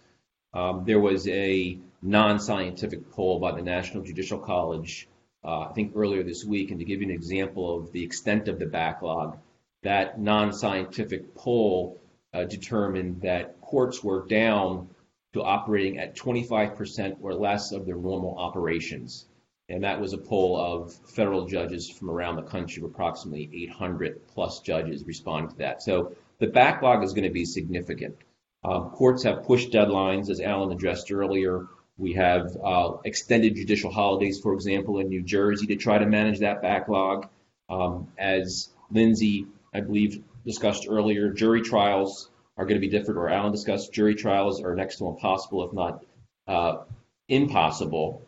Um, 0.54 0.84
there 0.86 1.00
was 1.00 1.28
a 1.28 1.78
non 2.02 2.40
scientific 2.40 3.12
poll 3.12 3.40
by 3.40 3.52
the 3.52 3.62
National 3.62 4.04
Judicial 4.04 4.40
College 4.40 5.08
uh, 5.44 5.62
I 5.62 5.74
think 5.74 5.94
earlier 5.96 6.24
this 6.24 6.44
week. 6.44 6.72
And 6.72 6.80
to 6.80 6.86
give 6.86 7.02
you 7.02 7.08
an 7.08 7.14
example 7.14 7.78
of 7.78 7.92
the 7.92 8.04
extent 8.04 8.48
of 8.48 8.60
the 8.60 8.66
backlog, 8.66 9.38
that 9.84 10.20
non-scientific 10.20 11.36
poll 11.36 12.00
uh, 12.34 12.44
determined 12.44 13.22
that 13.22 13.60
courts 13.62 14.04
were 14.04 14.26
down 14.28 14.90
to 15.34 15.44
operating 15.44 16.00
at 16.00 16.16
25% 16.16 17.18
or 17.22 17.34
less 17.34 17.72
of 17.72 17.86
their 17.86 17.96
normal 17.96 18.38
operations. 18.38 19.26
And 19.70 19.84
that 19.84 20.02
was 20.02 20.14
a 20.14 20.18
poll 20.18 20.60
of 20.60 20.94
federal 20.94 21.46
judges 21.46 21.90
from 21.90 22.10
around 22.10 22.36
the 22.36 22.42
country, 22.44 22.84
approximately 22.84 23.50
800 23.66 24.28
plus 24.28 24.62
judges 24.62 25.06
responding 25.06 25.52
to 25.52 25.58
that. 25.60 25.84
So 25.84 26.16
the 26.40 26.48
backlog 26.48 27.04
is 27.04 27.14
going 27.14 27.26
to 27.26 27.30
be 27.30 27.46
significant. 27.46 28.18
Um, 28.64 28.90
courts 28.90 29.24
have 29.24 29.44
pushed 29.44 29.72
deadlines, 29.72 30.30
as 30.30 30.42
Alan 30.42 30.72
addressed 30.72 31.12
earlier, 31.12 31.68
we 32.00 32.14
have 32.14 32.56
uh, 32.64 32.94
extended 33.04 33.56
judicial 33.56 33.92
holidays, 33.92 34.40
for 34.40 34.54
example, 34.54 35.00
in 35.00 35.10
New 35.10 35.22
Jersey 35.22 35.68
to 35.68 35.76
try 35.76 35.98
to 35.98 36.06
manage 36.06 36.40
that 36.40 36.62
backlog. 36.62 37.28
Um, 37.70 38.08
as 38.18 38.70
Lindsay, 38.90 39.48
I 39.74 39.82
believe, 39.82 40.24
discussed 40.46 40.88
earlier, 40.90 41.32
jury 41.34 41.62
trials 41.62 42.32
are 42.58 42.66
going 42.66 42.80
to 42.80 42.88
be 42.88 42.90
different, 42.90 43.20
or 43.20 43.30
Alan 43.30 43.52
discussed, 43.52 43.94
jury 43.94 44.16
trials 44.16 44.62
are 44.62 44.76
next 44.76 44.98
to 44.98 45.08
impossible, 45.08 45.68
if 45.68 45.74
not 45.74 46.06
uh, 46.48 46.84
impossible, 47.28 48.26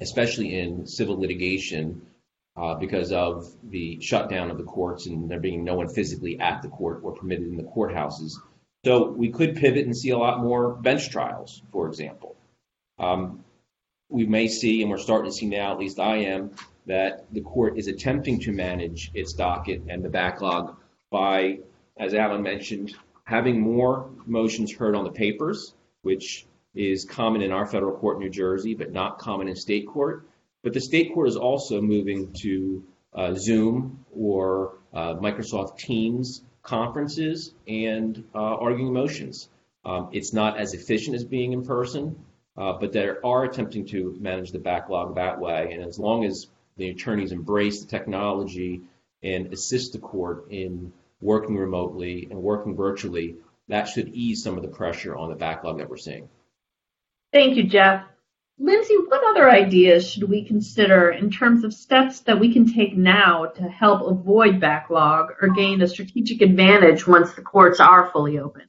especially 0.00 0.58
in 0.58 0.86
civil 0.86 1.18
litigation 1.18 2.02
uh, 2.56 2.74
because 2.74 3.12
of 3.12 3.50
the 3.70 4.00
shutdown 4.00 4.50
of 4.50 4.58
the 4.58 4.64
courts 4.64 5.06
and 5.06 5.30
there 5.30 5.40
being 5.40 5.64
no 5.64 5.74
one 5.74 5.88
physically 5.88 6.38
at 6.40 6.62
the 6.62 6.68
court 6.68 7.00
or 7.02 7.12
permitted 7.12 7.46
in 7.46 7.56
the 7.56 7.62
courthouses. 7.62 8.34
So 8.84 9.10
we 9.10 9.30
could 9.30 9.56
pivot 9.56 9.84
and 9.84 9.96
see 9.96 10.10
a 10.10 10.18
lot 10.18 10.40
more 10.40 10.74
bench 10.74 11.10
trials, 11.10 11.62
for 11.70 11.86
example. 11.86 12.36
Um, 12.98 13.44
we 14.08 14.26
may 14.26 14.48
see, 14.48 14.82
and 14.82 14.90
we're 14.90 14.98
starting 14.98 15.30
to 15.30 15.36
see 15.36 15.46
now, 15.46 15.72
at 15.72 15.78
least 15.78 16.00
I 16.00 16.16
am, 16.16 16.50
that 16.86 17.26
the 17.32 17.40
court 17.40 17.78
is 17.78 17.86
attempting 17.86 18.40
to 18.40 18.52
manage 18.52 19.10
its 19.14 19.32
docket 19.32 19.82
and 19.88 20.04
the 20.04 20.08
backlog 20.08 20.76
by, 21.10 21.60
as 21.96 22.14
Alan 22.14 22.42
mentioned, 22.42 22.94
having 23.24 23.60
more 23.60 24.10
motions 24.26 24.72
heard 24.72 24.96
on 24.96 25.04
the 25.04 25.12
papers, 25.12 25.74
which 26.02 26.46
is 26.74 27.04
common 27.04 27.42
in 27.42 27.52
our 27.52 27.66
federal 27.66 27.96
court 27.96 28.16
in 28.16 28.22
New 28.22 28.30
Jersey, 28.30 28.74
but 28.74 28.92
not 28.92 29.18
common 29.18 29.48
in 29.48 29.56
state 29.56 29.86
court. 29.86 30.26
But 30.62 30.72
the 30.72 30.80
state 30.80 31.12
court 31.14 31.28
is 31.28 31.36
also 31.36 31.80
moving 31.80 32.32
to 32.42 32.84
uh, 33.14 33.34
Zoom 33.34 34.04
or 34.14 34.74
uh, 34.92 35.14
Microsoft 35.14 35.78
Teams 35.78 36.42
conferences 36.62 37.54
and 37.66 38.24
uh, 38.34 38.38
arguing 38.38 38.92
motions. 38.92 39.48
Um, 39.84 40.10
it's 40.12 40.32
not 40.32 40.58
as 40.58 40.74
efficient 40.74 41.16
as 41.16 41.24
being 41.24 41.52
in 41.52 41.64
person, 41.64 42.16
uh, 42.56 42.74
but 42.74 42.92
they 42.92 43.08
are 43.08 43.44
attempting 43.44 43.86
to 43.86 44.16
manage 44.20 44.52
the 44.52 44.58
backlog 44.58 45.14
that 45.14 45.40
way. 45.40 45.72
And 45.72 45.82
as 45.82 45.98
long 45.98 46.24
as 46.24 46.46
the 46.76 46.90
attorneys 46.90 47.32
embrace 47.32 47.80
the 47.80 47.88
technology 47.88 48.82
and 49.22 49.52
assist 49.52 49.92
the 49.92 49.98
court 49.98 50.50
in 50.50 50.92
working 51.20 51.56
remotely 51.56 52.28
and 52.30 52.42
working 52.42 52.76
virtually, 52.76 53.36
that 53.68 53.88
should 53.88 54.08
ease 54.08 54.42
some 54.42 54.56
of 54.56 54.62
the 54.62 54.68
pressure 54.68 55.16
on 55.16 55.30
the 55.30 55.36
backlog 55.36 55.78
that 55.78 55.88
we're 55.88 55.96
seeing. 55.96 56.28
Thank 57.32 57.56
you, 57.56 57.64
Jeff. 57.64 58.04
Lindsay, 58.58 58.94
what 59.08 59.26
other 59.26 59.50
ideas 59.50 60.10
should 60.10 60.28
we 60.28 60.44
consider 60.44 61.10
in 61.10 61.30
terms 61.30 61.64
of 61.64 61.72
steps 61.72 62.20
that 62.20 62.38
we 62.38 62.52
can 62.52 62.70
take 62.70 62.94
now 62.94 63.46
to 63.46 63.62
help 63.62 64.02
avoid 64.02 64.60
backlog 64.60 65.30
or 65.40 65.48
gain 65.48 65.80
a 65.80 65.88
strategic 65.88 66.42
advantage 66.42 67.06
once 67.06 67.32
the 67.32 67.40
courts 67.40 67.80
are 67.80 68.10
fully 68.10 68.38
open? 68.38 68.62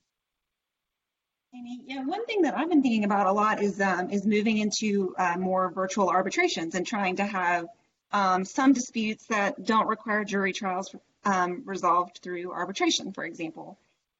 Yeah, 1.86 2.06
one 2.06 2.26
thing 2.26 2.44
that 2.44 2.58
I've 2.58 2.70
been 2.70 2.82
thinking 2.82 3.04
about 3.04 3.28
a 3.28 3.32
lot 3.34 3.62
is 3.62 3.82
um, 3.82 4.10
is 4.10 4.26
moving 4.26 4.60
into 4.60 5.14
uh, 5.18 5.36
more 5.38 5.72
virtual 5.72 6.10
arbitrations 6.10 6.74
and 6.74 6.88
trying 6.88 7.18
to 7.18 7.26
have 7.26 7.68
um, 8.14 8.46
some 8.46 8.72
disputes 8.72 9.26
that 9.28 9.66
don't 9.66 9.88
require 9.88 10.24
jury 10.24 10.54
trials 10.54 10.96
um, 11.26 11.64
resolved 11.66 12.20
through 12.24 12.52
arbitration, 12.52 13.12
for 13.12 13.26
example. 13.26 13.78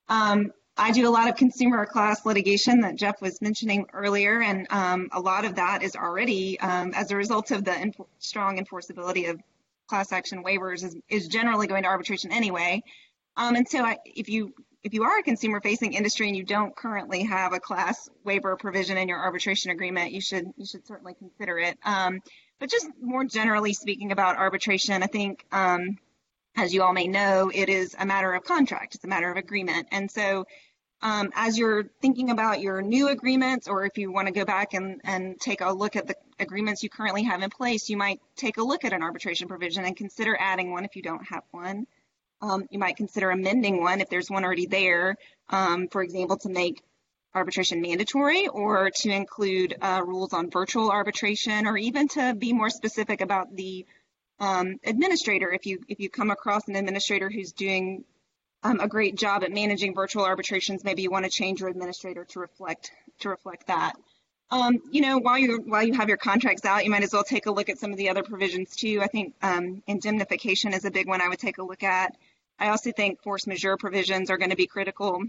Um, 0.10 0.52
I 0.78 0.92
do 0.92 1.08
a 1.08 1.12
lot 1.12 1.30
of 1.30 1.36
consumer 1.36 1.86
class 1.86 2.26
litigation 2.26 2.82
that 2.82 2.96
Jeff 2.96 3.22
was 3.22 3.42
mentioning 3.42 3.86
earlier, 3.94 4.42
and 4.42 4.68
um, 4.70 5.10
a 5.12 5.20
lot 5.20 5.46
of 5.46 5.56
that 5.56 5.84
is 5.84 5.96
already, 5.96 6.60
um, 6.60 6.94
as 6.94 7.12
a 7.12 7.16
result 7.16 7.52
of 7.52 7.64
the 7.64 7.94
strong 8.20 8.58
enforceability 8.58 9.30
of 9.30 9.40
class 9.88 10.12
action 10.12 10.44
waivers, 10.44 10.84
is, 10.84 10.96
is 11.10 11.28
generally 11.28 11.68
going 11.68 11.84
to 11.84 11.90
arbitration 11.90 12.32
anyway. 12.32 12.82
and 13.38 13.68
so 13.68 13.84
I, 13.84 13.98
if 14.06 14.30
you 14.30 14.54
if 14.84 14.94
you 14.94 15.04
are 15.04 15.20
a 15.20 15.24
consumer 15.24 15.62
facing 15.62 15.94
industry 15.94 16.28
and 16.28 16.36
you 16.36 16.44
don't 16.44 16.76
currently 16.76 17.24
have 17.24 17.54
a 17.54 17.60
class 17.60 18.10
waiver 18.24 18.56
provision 18.56 18.98
in 18.98 19.08
your 19.08 19.20
arbitration 19.20 19.72
agreement, 19.72 20.12
you 20.12 20.22
should 20.22 20.46
you 20.58 20.66
should 20.66 20.88
certainly 20.88 21.14
consider 21.14 21.60
it. 21.60 21.78
Um, 21.84 22.22
but 22.60 22.70
just 22.70 22.88
more 23.00 23.24
generally 23.24 23.74
speaking 23.74 24.12
about 24.12 24.38
arbitration, 24.38 25.04
I 25.04 25.08
think 25.08 25.46
um, 25.52 25.98
as 26.56 26.74
you 26.74 26.84
all 26.84 26.94
may 26.94 27.08
know, 27.08 27.52
it 27.54 27.70
is 27.70 27.96
a 27.98 28.06
matter 28.06 28.34
of 28.34 28.44
contract. 28.44 28.96
It's 28.96 29.04
a 29.04 29.08
matter 29.08 29.32
of 29.32 29.38
agreement. 29.38 29.88
And 29.92 30.10
so 30.12 30.46
um, 31.02 31.32
as 31.34 31.58
you're 31.58 31.86
thinking 32.02 32.30
about 32.30 32.62
your 32.62 32.82
new 32.82 33.08
agreements, 33.08 33.68
or 33.68 33.86
if 33.86 33.98
you 33.98 34.12
want 34.12 34.28
to 34.28 34.34
go 34.34 34.46
back 34.46 34.74
and, 34.74 35.02
and 35.04 35.40
take 35.40 35.62
a 35.62 35.72
look 35.72 35.96
at 35.96 36.08
the 36.08 36.16
agreements 36.40 36.84
you 36.84 36.90
currently 36.90 37.24
have 37.24 37.42
in 37.42 37.50
place, 37.50 37.90
you 37.90 37.98
might 37.98 38.20
take 38.36 38.58
a 38.58 38.64
look 38.64 38.86
at 38.86 38.94
an 38.94 39.02
arbitration 39.02 39.48
provision 39.48 39.84
and 39.86 39.96
consider 39.96 40.38
adding 40.40 40.72
one 40.72 40.86
if 40.86 40.96
you 40.96 41.02
don't 41.02 41.26
have 41.26 41.44
one. 41.52 41.88
Um, 42.42 42.68
you 42.70 42.80
might 42.80 42.98
consider 42.98 43.32
amending 43.32 43.82
one 43.82 44.02
if 44.02 44.10
there's 44.10 44.30
one 44.30 44.44
already 44.44 44.66
there, 44.66 45.16
um, 45.50 45.88
for 45.88 46.04
example, 46.04 46.38
to 46.38 46.50
make 46.50 46.82
arbitration 47.34 47.82
mandatory 47.82 48.48
or 48.48 48.90
to 48.90 49.10
include 49.10 49.76
uh, 49.82 50.02
rules 50.06 50.34
on 50.34 50.50
virtual 50.50 50.92
arbitration 50.92 51.66
or 51.66 51.78
even 51.78 52.08
to 52.10 52.36
be 52.36 52.52
more 52.52 52.70
specific 52.70 53.22
about 53.22 53.56
the 53.56 53.86
um, 54.42 54.80
administrator. 54.84 55.52
If 55.52 55.66
you 55.66 55.80
if 55.88 56.00
you 56.00 56.10
come 56.10 56.32
across 56.32 56.68
an 56.68 56.76
administrator 56.76 57.30
who's 57.30 57.54
doing 57.54 58.04
um, 58.64 58.80
a 58.80 58.88
great 58.88 59.16
job 59.16 59.44
at 59.44 59.52
managing 59.52 59.94
virtual 59.94 60.26
arbitrations, 60.26 60.84
maybe 60.84 61.04
you 61.04 61.12
want 61.12 61.26
to 61.26 61.32
change 61.32 61.62
your 61.62 61.70
administrator 61.70 62.26
to 62.26 62.40
reflect 62.40 62.92
to 63.20 63.30
reflect 63.30 63.68
that. 63.68 63.94
Um, 64.50 64.80
you 64.92 65.02
know, 65.02 65.20
while 65.20 65.38
you 65.38 65.62
while 65.66 65.84
you 65.84 65.94
have 65.94 66.10
your 66.10 66.18
contracts 66.18 66.66
out, 66.66 66.84
you 66.84 66.92
might 66.92 67.04
as 67.04 67.14
well 67.14 67.24
take 67.24 67.46
a 67.46 67.52
look 67.52 67.70
at 67.70 67.78
some 67.78 67.92
of 67.92 67.98
the 67.98 68.10
other 68.10 68.24
provisions 68.24 68.76
too. 68.76 69.00
I 69.02 69.08
think 69.08 69.36
um, 69.42 69.84
indemnification 69.88 70.74
is 70.74 70.84
a 70.86 70.92
big 70.92 71.08
one 71.08 71.22
I 71.22 71.30
would 71.30 71.40
take 71.40 71.60
a 71.60 71.64
look 71.64 71.84
at. 71.84 72.18
I 72.60 72.70
also 72.70 72.92
think 72.92 73.22
force 73.22 73.48
majeure 73.48 73.78
provisions 73.78 74.30
are 74.30 74.38
going 74.38 74.50
to 74.50 74.56
be 74.56 74.68
critical. 74.68 75.24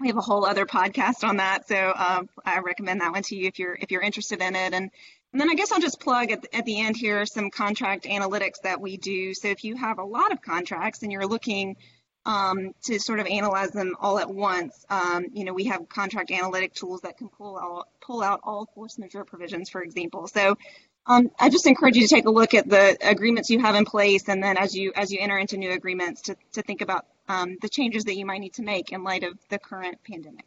we 0.00 0.08
have 0.08 0.16
a 0.16 0.22
whole 0.22 0.44
other 0.44 0.66
podcast 0.66 1.26
on 1.26 1.36
that, 1.36 1.68
so 1.68 1.92
um, 1.96 2.28
I 2.44 2.58
recommend 2.60 3.00
that 3.02 3.12
one 3.12 3.22
to 3.24 3.36
you 3.36 3.46
if 3.46 3.58
you're 3.58 3.78
if 3.80 3.90
you're 3.90 4.02
interested 4.02 4.40
in 4.40 4.56
it. 4.56 4.72
And 4.72 4.90
and 5.36 5.40
then 5.42 5.50
I 5.50 5.54
guess 5.54 5.70
I'll 5.70 5.80
just 5.80 6.00
plug 6.00 6.30
at, 6.30 6.46
at 6.54 6.64
the 6.64 6.80
end 6.80 6.96
here 6.96 7.26
some 7.26 7.50
contract 7.50 8.04
analytics 8.04 8.62
that 8.62 8.80
we 8.80 8.96
do. 8.96 9.34
So 9.34 9.48
if 9.48 9.64
you 9.64 9.76
have 9.76 9.98
a 9.98 10.02
lot 10.02 10.32
of 10.32 10.40
contracts 10.40 11.02
and 11.02 11.12
you're 11.12 11.26
looking 11.26 11.76
um, 12.24 12.72
to 12.84 12.98
sort 12.98 13.20
of 13.20 13.26
analyze 13.26 13.70
them 13.70 13.96
all 14.00 14.18
at 14.18 14.30
once. 14.30 14.86
Um, 14.88 15.26
you 15.34 15.44
know, 15.44 15.52
we 15.52 15.64
have 15.64 15.90
contract 15.90 16.30
analytic 16.30 16.72
tools 16.72 17.02
that 17.02 17.18
can 17.18 17.28
pull 17.28 17.58
out 17.58 17.86
pull 18.00 18.22
out 18.22 18.40
all 18.44 18.64
force 18.74 18.98
majeure 18.98 19.26
provisions, 19.26 19.68
for 19.68 19.82
example. 19.82 20.26
So 20.26 20.56
um, 21.04 21.30
I 21.38 21.50
just 21.50 21.66
encourage 21.66 21.96
you 21.96 22.08
to 22.08 22.14
take 22.14 22.24
a 22.24 22.30
look 22.30 22.54
at 22.54 22.66
the 22.66 22.96
agreements 23.02 23.50
you 23.50 23.60
have 23.60 23.74
in 23.74 23.84
place, 23.84 24.30
and 24.30 24.42
then 24.42 24.56
as 24.56 24.74
you 24.74 24.94
as 24.96 25.12
you 25.12 25.18
enter 25.20 25.36
into 25.36 25.58
new 25.58 25.72
agreements, 25.72 26.22
to 26.22 26.36
to 26.54 26.62
think 26.62 26.80
about 26.80 27.04
um, 27.28 27.58
the 27.60 27.68
changes 27.68 28.04
that 28.04 28.16
you 28.16 28.24
might 28.24 28.40
need 28.40 28.54
to 28.54 28.62
make 28.62 28.90
in 28.90 29.04
light 29.04 29.22
of 29.22 29.34
the 29.50 29.58
current 29.58 29.98
pandemic. 30.10 30.46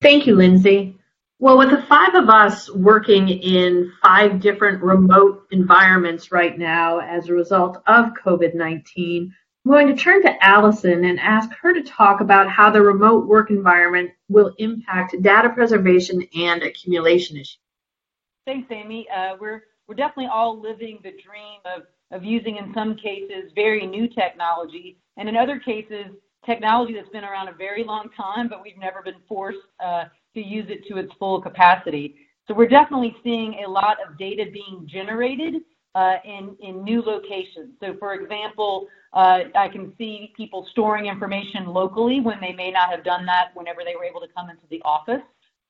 Thank 0.00 0.26
you, 0.26 0.36
Lindsay. 0.36 0.96
Well, 1.40 1.56
with 1.56 1.70
the 1.70 1.82
five 1.82 2.16
of 2.16 2.28
us 2.28 2.68
working 2.68 3.28
in 3.28 3.92
five 4.02 4.40
different 4.40 4.82
remote 4.82 5.46
environments 5.52 6.32
right 6.32 6.58
now 6.58 6.98
as 6.98 7.28
a 7.28 7.32
result 7.32 7.80
of 7.86 8.12
COVID 8.14 8.56
19, 8.56 9.32
I'm 9.64 9.70
going 9.70 9.86
to 9.86 9.94
turn 9.94 10.22
to 10.22 10.44
Allison 10.44 11.04
and 11.04 11.20
ask 11.20 11.50
her 11.62 11.72
to 11.72 11.82
talk 11.82 12.20
about 12.20 12.50
how 12.50 12.70
the 12.70 12.82
remote 12.82 13.28
work 13.28 13.50
environment 13.50 14.10
will 14.28 14.52
impact 14.58 15.14
data 15.22 15.50
preservation 15.50 16.26
and 16.36 16.64
accumulation 16.64 17.36
issues. 17.36 17.58
Thanks, 18.44 18.66
Amy. 18.72 19.06
Uh, 19.08 19.36
we're 19.38 19.62
we're 19.86 19.94
definitely 19.94 20.30
all 20.32 20.60
living 20.60 20.98
the 21.04 21.12
dream 21.12 21.60
of 21.64 21.82
of 22.10 22.24
using, 22.24 22.56
in 22.56 22.72
some 22.74 22.96
cases, 22.96 23.52
very 23.54 23.86
new 23.86 24.08
technology, 24.08 24.98
and 25.16 25.28
in 25.28 25.36
other 25.36 25.60
cases, 25.60 26.06
technology 26.48 26.94
that's 26.94 27.08
been 27.10 27.24
around 27.24 27.48
a 27.48 27.52
very 27.52 27.84
long 27.84 28.08
time, 28.16 28.48
but 28.48 28.62
we've 28.62 28.78
never 28.78 29.02
been 29.02 29.20
forced 29.28 29.58
uh, 29.84 30.04
to 30.34 30.40
use 30.40 30.66
it 30.68 30.80
to 30.88 30.96
its 30.96 31.12
full 31.18 31.40
capacity. 31.40 32.16
So 32.46 32.54
we're 32.54 32.68
definitely 32.68 33.14
seeing 33.22 33.62
a 33.66 33.68
lot 33.68 33.98
of 34.04 34.18
data 34.18 34.44
being 34.52 34.86
generated 34.86 35.54
uh, 35.94 36.16
in, 36.24 36.56
in 36.60 36.82
new 36.82 37.02
locations. 37.02 37.70
So 37.80 37.96
for 37.98 38.14
example, 38.14 38.88
uh, 39.12 39.40
I 39.54 39.68
can 39.68 39.92
see 39.98 40.32
people 40.36 40.66
storing 40.70 41.06
information 41.06 41.66
locally 41.66 42.20
when 42.20 42.40
they 42.40 42.52
may 42.52 42.70
not 42.70 42.90
have 42.90 43.04
done 43.04 43.26
that 43.26 43.50
whenever 43.54 43.80
they 43.84 43.94
were 43.96 44.04
able 44.04 44.20
to 44.20 44.28
come 44.34 44.48
into 44.48 44.64
the 44.70 44.80
office, 44.84 45.22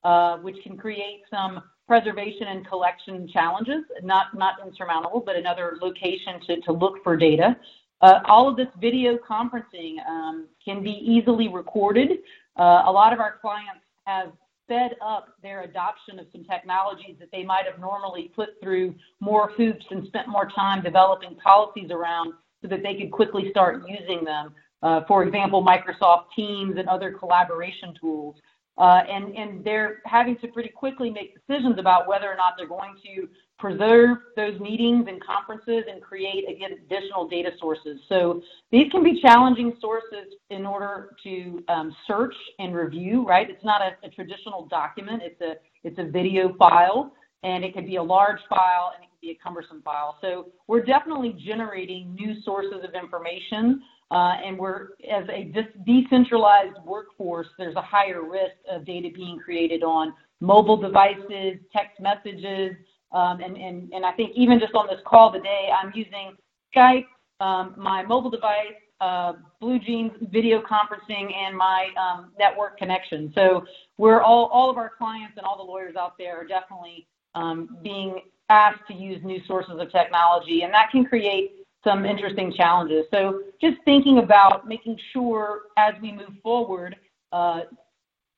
uh, 0.04 0.36
which 0.38 0.56
can 0.62 0.76
create 0.76 1.22
some 1.30 1.62
preservation 1.86 2.48
and 2.48 2.68
collection 2.68 3.26
challenges, 3.28 3.82
not, 4.02 4.26
not 4.36 4.54
insurmountable, 4.64 5.22
but 5.24 5.34
another 5.36 5.78
location 5.80 6.40
to, 6.46 6.60
to 6.60 6.72
look 6.72 7.02
for 7.02 7.16
data. 7.16 7.56
Uh, 8.00 8.20
all 8.26 8.48
of 8.48 8.56
this 8.56 8.68
video 8.80 9.16
conferencing 9.18 9.96
um, 10.08 10.46
can 10.64 10.82
be 10.82 10.92
easily 10.92 11.48
recorded. 11.48 12.18
Uh, 12.56 12.82
a 12.86 12.92
lot 12.92 13.12
of 13.12 13.20
our 13.20 13.38
clients 13.40 13.84
have 14.06 14.32
sped 14.64 14.96
up 15.02 15.28
their 15.42 15.62
adoption 15.62 16.18
of 16.18 16.26
some 16.30 16.44
technologies 16.44 17.16
that 17.18 17.30
they 17.32 17.42
might 17.42 17.64
have 17.64 17.80
normally 17.80 18.30
put 18.36 18.50
through 18.62 18.94
more 19.20 19.50
hoops 19.56 19.84
and 19.90 20.06
spent 20.06 20.28
more 20.28 20.48
time 20.54 20.82
developing 20.82 21.34
policies 21.36 21.90
around 21.90 22.34
so 22.62 22.68
that 22.68 22.82
they 22.82 22.94
could 22.94 23.10
quickly 23.10 23.50
start 23.50 23.82
using 23.88 24.24
them. 24.24 24.54
Uh, 24.82 25.00
for 25.08 25.24
example, 25.24 25.64
Microsoft 25.64 26.24
Teams 26.36 26.76
and 26.78 26.88
other 26.88 27.12
collaboration 27.12 27.94
tools. 28.00 28.36
Uh, 28.76 29.02
and, 29.10 29.34
and 29.34 29.64
they're 29.64 30.00
having 30.04 30.36
to 30.36 30.46
pretty 30.48 30.68
quickly 30.68 31.10
make 31.10 31.34
decisions 31.34 31.78
about 31.80 32.06
whether 32.06 32.30
or 32.30 32.36
not 32.36 32.54
they're 32.56 32.68
going 32.68 32.94
to 33.02 33.28
preserve 33.58 34.18
those 34.36 34.58
meetings 34.60 35.06
and 35.08 35.22
conferences 35.22 35.84
and 35.90 36.00
create 36.00 36.48
again 36.48 36.70
additional 36.72 37.28
data 37.28 37.50
sources. 37.58 37.98
So 38.08 38.40
these 38.70 38.90
can 38.90 39.02
be 39.02 39.20
challenging 39.20 39.76
sources 39.80 40.34
in 40.50 40.64
order 40.64 41.16
to 41.24 41.64
um, 41.68 41.94
search 42.06 42.34
and 42.58 42.74
review. 42.74 43.26
Right? 43.26 43.50
It's 43.50 43.64
not 43.64 43.82
a, 43.82 44.06
a, 44.06 44.10
traditional 44.10 44.66
document. 44.66 45.22
It's 45.24 45.40
a 45.40 45.54
it's 45.82 45.98
a 45.98 46.04
video 46.04 46.54
file, 46.56 47.12
and 47.42 47.64
it 47.64 47.74
could 47.74 47.86
be 47.86 47.96
a 47.96 48.02
large 48.02 48.40
file 48.48 48.92
and 48.94 49.04
it 49.04 49.08
can 49.08 49.18
be 49.20 49.30
a 49.30 49.38
cumbersome 49.42 49.82
file. 49.82 50.18
So 50.20 50.48
we're 50.66 50.84
definitely 50.84 51.36
generating 51.44 52.14
new 52.14 52.40
sources 52.42 52.84
of 52.84 52.94
information. 52.94 53.82
Uh, 54.10 54.36
and 54.42 54.58
we're 54.58 54.88
as 55.10 55.24
a 55.28 55.52
decentralized 55.84 56.78
workforce, 56.86 57.48
there's 57.58 57.76
a 57.76 57.82
higher 57.82 58.22
risk 58.22 58.54
of 58.70 58.86
data 58.86 59.10
being 59.14 59.38
created 59.38 59.82
on 59.82 60.14
mobile 60.40 60.78
devices, 60.78 61.58
text 61.72 62.00
messages, 62.00 62.74
um, 63.12 63.40
and, 63.40 63.56
and, 63.56 63.92
and 63.92 64.04
I 64.04 64.12
think 64.12 64.32
even 64.34 64.60
just 64.60 64.74
on 64.74 64.86
this 64.86 65.00
call 65.06 65.32
today, 65.32 65.70
I'm 65.76 65.92
using 65.94 66.36
Skype, 66.74 67.06
um, 67.40 67.74
my 67.76 68.02
mobile 68.02 68.30
device, 68.30 68.74
uh, 69.00 69.34
BlueJeans 69.62 70.30
video 70.30 70.60
conferencing, 70.60 71.32
and 71.32 71.56
my 71.56 71.88
um, 72.00 72.32
network 72.38 72.78
connection. 72.78 73.32
So 73.34 73.64
we're 73.96 74.20
all, 74.20 74.46
all 74.46 74.70
of 74.70 74.76
our 74.76 74.92
clients 74.98 75.34
and 75.36 75.46
all 75.46 75.56
the 75.56 75.62
lawyers 75.62 75.96
out 75.96 76.18
there 76.18 76.36
are 76.36 76.44
definitely 76.44 77.06
um, 77.34 77.78
being 77.82 78.20
asked 78.48 78.86
to 78.88 78.94
use 78.94 79.22
new 79.24 79.40
sources 79.46 79.74
of 79.78 79.90
technology, 79.92 80.62
and 80.62 80.72
that 80.74 80.90
can 80.90 81.04
create 81.04 81.52
some 81.84 82.04
interesting 82.04 82.52
challenges. 82.56 83.04
So 83.12 83.42
just 83.60 83.76
thinking 83.84 84.18
about 84.18 84.66
making 84.66 84.98
sure 85.12 85.62
as 85.76 85.94
we 86.02 86.12
move 86.12 86.34
forward, 86.42 86.96
uh, 87.32 87.60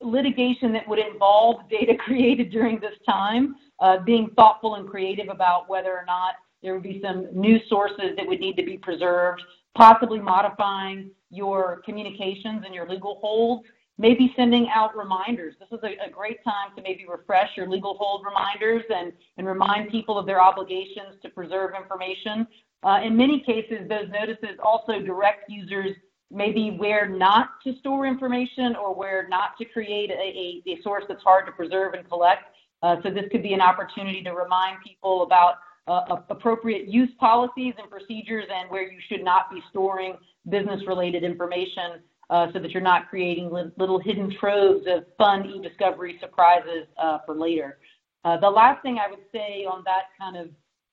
litigation 0.00 0.72
that 0.72 0.88
would 0.88 0.98
involve 0.98 1.68
data 1.68 1.94
created 2.04 2.50
during 2.50 2.80
this 2.80 2.94
time 3.08 3.56
uh, 3.80 3.98
being 3.98 4.30
thoughtful 4.36 4.76
and 4.76 4.88
creative 4.88 5.28
about 5.28 5.68
whether 5.68 5.90
or 5.90 6.04
not 6.06 6.34
there 6.62 6.74
would 6.74 6.82
be 6.82 7.00
some 7.02 7.28
new 7.32 7.58
sources 7.68 8.16
that 8.16 8.26
would 8.26 8.40
need 8.40 8.56
to 8.56 8.64
be 8.64 8.76
preserved, 8.76 9.42
possibly 9.74 10.18
modifying 10.18 11.10
your 11.30 11.80
communications 11.84 12.62
and 12.66 12.74
your 12.74 12.88
legal 12.88 13.18
holds, 13.22 13.66
maybe 13.96 14.32
sending 14.36 14.68
out 14.74 14.96
reminders. 14.96 15.54
This 15.58 15.68
is 15.78 15.82
a, 15.84 16.08
a, 16.08 16.10
great 16.10 16.42
time 16.44 16.74
to 16.76 16.82
maybe 16.82 17.06
refresh 17.08 17.50
your 17.56 17.68
legal 17.68 17.96
hold 17.98 18.24
reminders 18.24 18.82
and, 18.94 19.12
and 19.36 19.46
remind 19.46 19.90
people 19.90 20.18
of 20.18 20.26
their 20.26 20.40
obligations 20.40 21.16
to 21.22 21.28
preserve 21.28 21.72
information. 21.74 22.46
Uh, 22.82 23.00
in 23.04 23.16
many 23.16 23.40
cases, 23.40 23.88
those 23.88 24.08
notices 24.10 24.58
also 24.62 25.00
direct 25.00 25.48
users 25.48 25.96
maybe 26.30 26.70
where 26.78 27.08
not 27.08 27.60
to 27.64 27.76
store 27.78 28.06
information 28.06 28.76
or 28.76 28.94
where 28.94 29.26
not 29.28 29.56
to 29.58 29.64
create 29.64 30.10
a, 30.10 30.62
a, 30.70 30.82
source 30.82 31.04
that's 31.08 31.22
hard 31.22 31.46
to 31.46 31.52
preserve 31.52 31.94
and 31.94 32.08
collect. 32.08 32.42
Uh, 32.82 32.96
so 33.02 33.10
this 33.10 33.24
could 33.30 33.42
be 33.42 33.52
an 33.52 33.60
opportunity 33.60 34.22
to 34.22 34.32
remind 34.32 34.78
people 34.86 35.22
about 35.22 35.56
uh, 35.88 36.16
appropriate 36.30 36.88
use 36.88 37.10
policies 37.18 37.74
and 37.78 37.90
procedures 37.90 38.44
and 38.54 38.70
where 38.70 38.90
you 38.90 38.98
should 39.08 39.24
not 39.24 39.50
be 39.50 39.60
storing 39.70 40.16
business-related 40.48 41.24
information 41.24 42.00
uh, 42.30 42.46
so 42.52 42.60
that 42.60 42.70
you're 42.70 42.82
not 42.82 43.08
creating 43.08 43.50
li 43.50 43.64
little 43.76 43.98
hidden 43.98 44.34
troves 44.38 44.86
of 44.86 45.04
fun 45.18 45.44
e-discovery 45.46 46.16
surprises 46.20 46.86
uh, 47.02 47.18
for 47.26 47.34
later. 47.34 47.78
Uh, 48.24 48.36
the 48.38 48.48
last 48.48 48.82
thing 48.82 48.98
I 48.98 49.10
would 49.10 49.24
say 49.32 49.64
on 49.64 49.82
that 49.84 50.04
kind 50.18 50.36
of 50.36 50.48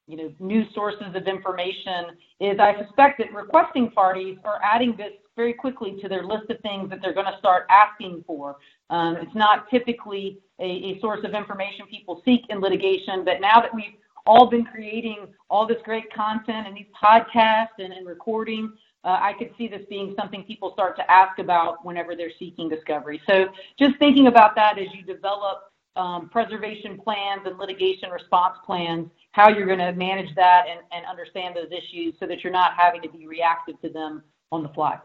you 0.07 0.15
know, 0.15 0.33
new 0.39 0.63
sources 0.73 1.15
of 1.15 1.27
information 1.27 2.17
is 2.39 2.59
I 2.59 2.81
suspect 2.81 3.19
that 3.19 3.33
requesting 3.33 3.91
parties 3.91 4.37
are 4.45 4.59
adding 4.63 4.95
this 4.97 5.11
very 5.35 5.53
quickly 5.53 5.97
to 6.01 6.09
their 6.09 6.23
list 6.23 6.49
of 6.49 6.59
things 6.61 6.89
that 6.89 6.99
they're 7.01 7.13
going 7.13 7.31
to 7.31 7.37
start 7.37 7.67
asking 7.69 8.23
for. 8.25 8.55
Um, 8.89 9.17
it's 9.17 9.35
not 9.35 9.69
typically 9.69 10.39
a, 10.59 10.65
a, 10.65 10.99
source 11.01 11.19
of 11.23 11.33
information 11.33 11.85
people 11.91 12.21
seek 12.25 12.41
in 12.49 12.59
litigation, 12.59 13.23
but 13.23 13.39
now 13.41 13.61
that 13.61 13.73
we've 13.73 13.93
all 14.25 14.47
been 14.49 14.65
creating 14.65 15.27
all 15.49 15.67
this 15.67 15.77
great 15.83 16.11
content 16.11 16.67
and 16.67 16.75
these 16.75 16.87
podcasts 17.03 17.77
and, 17.77 17.93
and 17.93 18.07
recording, 18.07 18.71
uh, 19.03 19.19
I 19.21 19.33
could 19.37 19.51
see 19.57 19.67
this 19.67 19.83
being 19.89 20.15
something 20.19 20.43
people 20.43 20.71
start 20.73 20.95
to 20.97 21.11
ask 21.11 21.37
about 21.39 21.85
whenever 21.85 22.15
they're 22.15 22.31
seeking 22.39 22.67
discovery. 22.67 23.21
So 23.29 23.47
just 23.77 23.97
thinking 23.99 24.27
about 24.27 24.55
that 24.55 24.79
as 24.79 24.87
you 24.93 25.03
develop 25.03 25.71
um, 25.97 26.29
preservation 26.29 26.97
plans 26.97 27.41
and 27.45 27.57
litigation 27.57 28.09
response 28.09 28.55
plans, 28.65 29.09
how 29.31 29.49
you're 29.49 29.65
going 29.65 29.79
to 29.79 29.91
manage 29.93 30.33
that 30.35 30.65
and, 30.69 30.79
and 30.91 31.05
understand 31.05 31.55
those 31.55 31.71
issues 31.71 32.13
so 32.19 32.27
that 32.27 32.43
you're 32.43 32.53
not 32.53 32.73
having 32.77 33.01
to 33.01 33.09
be 33.09 33.27
reactive 33.27 33.79
to 33.81 33.89
them 33.89 34.23
on 34.51 34.63
the 34.63 34.69
fly. 34.69 34.97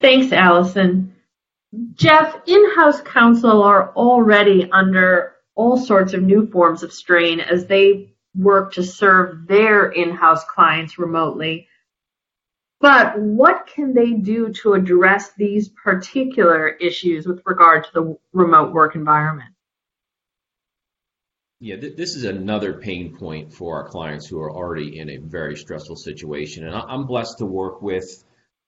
Thanks, 0.00 0.32
Allison. 0.32 1.14
Jeff, 1.94 2.40
in-house 2.46 3.00
counsel 3.02 3.62
are 3.62 3.92
already 3.94 4.70
under 4.70 5.34
all 5.54 5.76
sorts 5.76 6.14
of 6.14 6.22
new 6.22 6.48
forms 6.50 6.82
of 6.82 6.92
strain 6.92 7.40
as 7.40 7.66
they 7.66 8.14
work 8.34 8.72
to 8.74 8.82
serve 8.82 9.46
their 9.48 9.90
in-house 9.90 10.44
clients 10.44 10.98
remotely. 10.98 11.66
But 12.80 13.18
what 13.18 13.66
can 13.66 13.92
they 13.92 14.12
do 14.12 14.52
to 14.62 14.74
address 14.74 15.32
these 15.34 15.68
particular 15.68 16.68
issues 16.68 17.26
with 17.26 17.42
regard 17.44 17.84
to 17.84 17.90
the 17.92 18.18
remote 18.32 18.72
work 18.72 18.94
environment? 18.94 19.50
Yeah, 21.60 21.74
th- 21.74 21.96
this 21.96 22.14
is 22.14 22.22
another 22.22 22.74
pain 22.74 23.16
point 23.16 23.52
for 23.52 23.74
our 23.82 23.88
clients 23.88 24.28
who 24.28 24.38
are 24.38 24.52
already 24.52 25.00
in 25.00 25.10
a 25.10 25.16
very 25.16 25.56
stressful 25.56 25.96
situation. 25.96 26.64
And 26.64 26.74
I- 26.74 26.94
am 26.94 27.06
blessed 27.06 27.38
to 27.38 27.46
work 27.46 27.82
with 27.82 28.22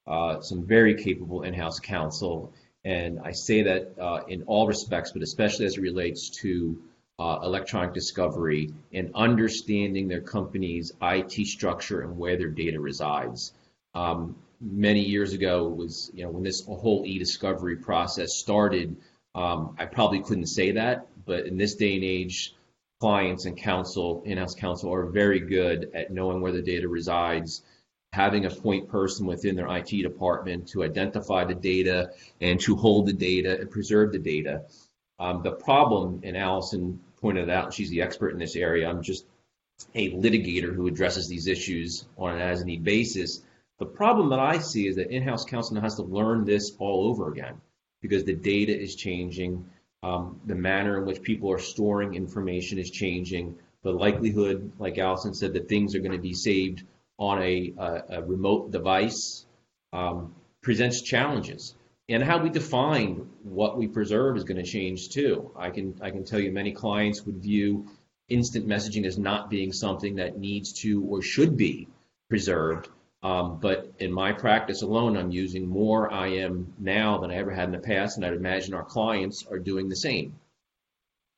uh, 0.08 0.40
some 0.40 0.66
very 0.66 0.94
capable 0.94 1.42
in 1.42 1.54
house 1.54 1.78
counsel. 1.78 2.52
And 2.84 3.20
I 3.20 3.30
say 3.30 3.62
that 3.62 3.96
uh, 3.96 4.24
in 4.26 4.42
all 4.42 4.66
respects, 4.66 5.12
but 5.12 5.22
especially 5.22 5.66
as 5.66 5.76
it 5.76 5.82
relates 5.82 6.30
to 6.40 6.82
uh, 7.20 7.38
electronic 7.44 7.92
discovery 7.94 8.72
and 8.92 9.12
understanding 9.14 10.08
their 10.08 10.22
company's 10.22 10.90
IT 11.00 11.46
structure 11.46 12.00
and 12.00 12.18
where 12.18 12.36
their 12.36 12.48
data 12.48 12.80
resides. 12.80 13.52
Um, 13.94 14.36
many 14.60 15.00
years 15.00 15.32
ago 15.32 15.68
was, 15.68 16.10
you 16.14 16.24
know, 16.24 16.30
when 16.30 16.42
this 16.42 16.64
whole 16.64 17.04
e-discovery 17.06 17.76
process 17.76 18.34
started, 18.34 18.96
um, 19.34 19.76
I 19.78 19.86
probably 19.86 20.22
couldn't 20.22 20.46
say 20.46 20.72
that, 20.72 21.06
but 21.24 21.46
in 21.46 21.56
this 21.56 21.74
day 21.74 21.94
and 21.94 22.04
age, 22.04 22.54
clients 23.00 23.46
and 23.46 23.56
counsel, 23.56 24.22
in-house 24.26 24.54
counsel, 24.54 24.92
are 24.92 25.06
very 25.06 25.40
good 25.40 25.90
at 25.94 26.12
knowing 26.12 26.40
where 26.40 26.52
the 26.52 26.62
data 26.62 26.88
resides, 26.88 27.62
having 28.12 28.44
a 28.44 28.50
point 28.50 28.88
person 28.88 29.24
within 29.24 29.56
their 29.56 29.68
IT 29.74 30.02
department 30.02 30.68
to 30.68 30.82
identify 30.82 31.44
the 31.44 31.54
data 31.54 32.10
and 32.40 32.60
to 32.60 32.76
hold 32.76 33.06
the 33.06 33.12
data 33.12 33.58
and 33.58 33.70
preserve 33.70 34.12
the 34.12 34.18
data. 34.18 34.62
Um, 35.18 35.42
the 35.42 35.52
problem, 35.52 36.20
and 36.24 36.36
Allison 36.36 37.00
pointed 37.20 37.48
out, 37.48 37.66
and 37.66 37.74
she's 37.74 37.90
the 37.90 38.02
expert 38.02 38.30
in 38.30 38.38
this 38.38 38.56
area, 38.56 38.88
I'm 38.88 39.02
just 39.02 39.26
a 39.94 40.10
litigator 40.12 40.74
who 40.74 40.86
addresses 40.86 41.28
these 41.28 41.46
issues 41.46 42.04
on 42.18 42.34
an 42.34 42.40
as 42.40 42.64
need 42.64 42.84
basis. 42.84 43.42
The 43.80 43.86
problem 43.86 44.28
that 44.28 44.38
I 44.38 44.58
see 44.58 44.86
is 44.86 44.96
that 44.96 45.10
in-house 45.10 45.46
counsel 45.46 45.74
now 45.74 45.80
has 45.80 45.96
to 45.96 46.02
learn 46.02 46.44
this 46.44 46.76
all 46.78 47.08
over 47.08 47.32
again 47.32 47.62
because 48.02 48.24
the 48.24 48.34
data 48.34 48.78
is 48.78 48.94
changing, 48.94 49.64
um, 50.02 50.38
the 50.44 50.54
manner 50.54 50.98
in 50.98 51.06
which 51.06 51.22
people 51.22 51.50
are 51.50 51.58
storing 51.58 52.14
information 52.14 52.78
is 52.78 52.90
changing. 52.90 53.56
The 53.82 53.90
likelihood, 53.90 54.72
like 54.78 54.98
Allison 54.98 55.32
said, 55.32 55.54
that 55.54 55.70
things 55.70 55.94
are 55.94 56.00
going 56.00 56.12
to 56.12 56.18
be 56.18 56.34
saved 56.34 56.84
on 57.18 57.42
a, 57.42 57.72
a, 57.78 58.04
a 58.18 58.22
remote 58.22 58.70
device 58.70 59.46
um, 59.94 60.34
presents 60.62 61.00
challenges. 61.00 61.74
And 62.10 62.22
how 62.22 62.42
we 62.42 62.50
define 62.50 63.30
what 63.44 63.78
we 63.78 63.88
preserve 63.88 64.36
is 64.36 64.44
going 64.44 64.62
to 64.62 64.70
change 64.70 65.08
too. 65.08 65.52
I 65.56 65.70
can 65.70 65.94
I 66.02 66.10
can 66.10 66.24
tell 66.24 66.40
you 66.40 66.52
many 66.52 66.72
clients 66.72 67.24
would 67.24 67.36
view 67.36 67.86
instant 68.28 68.66
messaging 68.66 69.06
as 69.06 69.16
not 69.16 69.48
being 69.48 69.72
something 69.72 70.16
that 70.16 70.38
needs 70.38 70.72
to 70.82 71.02
or 71.04 71.22
should 71.22 71.56
be 71.56 71.88
preserved. 72.28 72.88
Um, 73.22 73.58
but 73.60 73.92
in 73.98 74.12
my 74.12 74.32
practice 74.32 74.80
alone, 74.82 75.16
I'm 75.16 75.30
using 75.30 75.66
more 75.66 76.10
IM 76.10 76.72
now 76.78 77.18
than 77.18 77.30
I 77.30 77.34
ever 77.34 77.50
had 77.50 77.66
in 77.66 77.72
the 77.72 77.78
past, 77.78 78.16
and 78.16 78.24
I'd 78.24 78.32
imagine 78.32 78.72
our 78.72 78.84
clients 78.84 79.46
are 79.50 79.58
doing 79.58 79.88
the 79.88 79.96
same. 79.96 80.38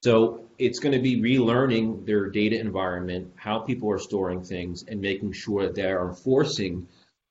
So 0.04 0.44
it's 0.58 0.78
going 0.78 0.94
to 0.94 1.00
be 1.00 1.20
relearning 1.20 2.06
their 2.06 2.28
data 2.30 2.58
environment, 2.58 3.32
how 3.36 3.60
people 3.60 3.90
are 3.90 3.98
storing 3.98 4.42
things, 4.42 4.84
and 4.86 5.00
making 5.00 5.32
sure 5.32 5.62
that 5.62 5.74
they 5.74 5.90
are 5.90 6.08
enforcing 6.08 6.86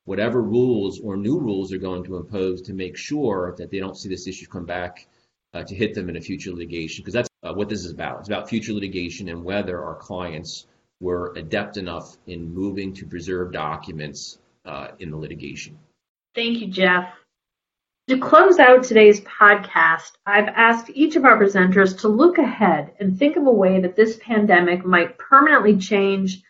whatever 0.05 0.41
rules 0.41 0.99
or 0.99 1.15
new 1.15 1.39
rules 1.39 1.69
they're 1.69 1.79
going 1.79 2.03
to 2.05 2.17
impose 2.17 2.61
to 2.63 2.73
make 2.73 2.97
sure 2.97 3.55
that 3.57 3.71
they 3.71 3.79
don't 3.79 3.97
see 3.97 4.09
this 4.09 4.27
issue 4.27 4.47
come 4.47 4.65
back 4.65 5.07
uh, 5.53 5.63
to 5.63 5.75
hit 5.75 5.93
them 5.93 6.09
in 6.09 6.17
a 6.17 6.21
future 6.21 6.51
litigation. 6.51 7.03
Because 7.03 7.13
that's 7.13 7.29
uh, 7.43 7.53
what 7.53 7.69
this 7.69 7.85
is 7.85 7.91
about. 7.91 8.19
It's 8.19 8.29
about 8.29 8.49
future 8.49 8.73
litigation 8.73 9.29
and 9.29 9.43
whether 9.43 9.81
our 9.83 9.95
clients 9.95 10.65
were 10.99 11.33
adept 11.35 11.77
enough 11.77 12.17
in 12.27 12.53
moving 12.53 12.93
to 12.93 13.05
preserve 13.05 13.51
documents 13.51 14.37
Uh, 14.63 14.89
in 14.99 15.09
the 15.09 15.17
litigation. 15.17 15.79
Thank 16.35 16.59
you, 16.59 16.67
Jeff. 16.67 17.11
To 18.09 18.19
close 18.19 18.59
out 18.59 18.83
today's 18.83 19.21
podcast, 19.21 20.11
I've 20.23 20.49
asked 20.49 20.91
each 20.93 21.15
of 21.15 21.25
our 21.25 21.39
presenters 21.39 22.01
to 22.01 22.07
look 22.09 22.37
ahead 22.37 22.91
and 22.99 23.17
think 23.17 23.37
of 23.37 23.47
a 23.47 23.51
way 23.51 23.81
that 23.81 23.95
this 23.95 24.19
pandemic 24.21 24.85
might 24.85 25.17
permanently 25.17 25.77
change 25.77 26.43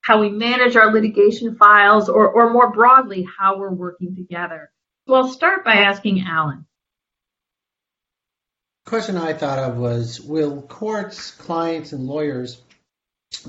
how 0.00 0.20
we 0.20 0.30
manage 0.30 0.76
our 0.76 0.90
litigation 0.90 1.56
files 1.56 2.08
or, 2.08 2.30
or 2.30 2.50
more 2.50 2.72
broadly, 2.72 3.28
how 3.38 3.58
we're 3.58 3.70
working 3.70 4.16
together. 4.16 4.70
So 5.06 5.14
I'll 5.14 5.28
start 5.28 5.62
by 5.62 5.74
asking 5.74 6.24
Alan. 6.26 6.64
The 8.84 8.90
question 8.90 9.18
I 9.18 9.34
thought 9.34 9.58
of 9.58 9.76
was 9.76 10.18
Will 10.18 10.62
courts, 10.62 11.30
clients, 11.32 11.92
and 11.92 12.06
lawyers 12.06 12.62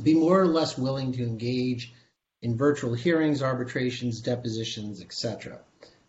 be 0.04 0.14
more 0.14 0.42
or 0.42 0.48
less 0.48 0.78
willing 0.78 1.14
to 1.14 1.24
engage 1.24 1.94
in 2.42 2.58
virtual 2.58 2.94
hearings, 2.94 3.42
arbitrations, 3.42 4.22
depositions, 4.22 5.02
etc. 5.02 5.60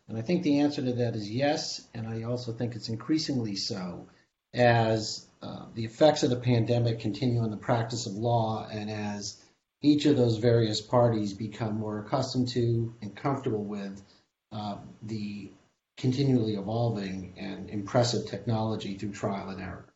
And 0.08 0.18
I 0.18 0.22
think 0.22 0.42
the 0.42 0.60
answer 0.60 0.82
to 0.82 0.92
that 0.94 1.14
is 1.14 1.30
yes, 1.30 1.86
and 1.94 2.06
I 2.06 2.24
also 2.24 2.52
think 2.52 2.74
it's 2.74 2.88
increasingly 2.88 3.56
so 3.56 4.08
as 4.54 5.26
uh, 5.42 5.66
the 5.74 5.84
effects 5.84 6.22
of 6.22 6.30
the 6.30 6.36
pandemic 6.36 7.00
continue 7.00 7.44
in 7.44 7.50
the 7.50 7.56
practice 7.56 8.06
of 8.06 8.12
law 8.14 8.66
and 8.70 8.90
as 8.90 9.42
each 9.80 10.06
of 10.06 10.16
those 10.16 10.36
various 10.36 10.80
parties 10.80 11.32
become 11.32 11.78
more 11.78 11.98
accustomed 11.98 12.48
to 12.48 12.94
and 13.02 13.16
comfortable 13.16 13.64
with 13.64 14.02
uh, 14.52 14.76
the 15.02 15.50
continually 15.96 16.54
evolving 16.54 17.34
and 17.36 17.70
impressive 17.70 18.26
technology 18.26 18.96
through 18.96 19.12
trial 19.12 19.48
and 19.48 19.60
error. 19.60 19.86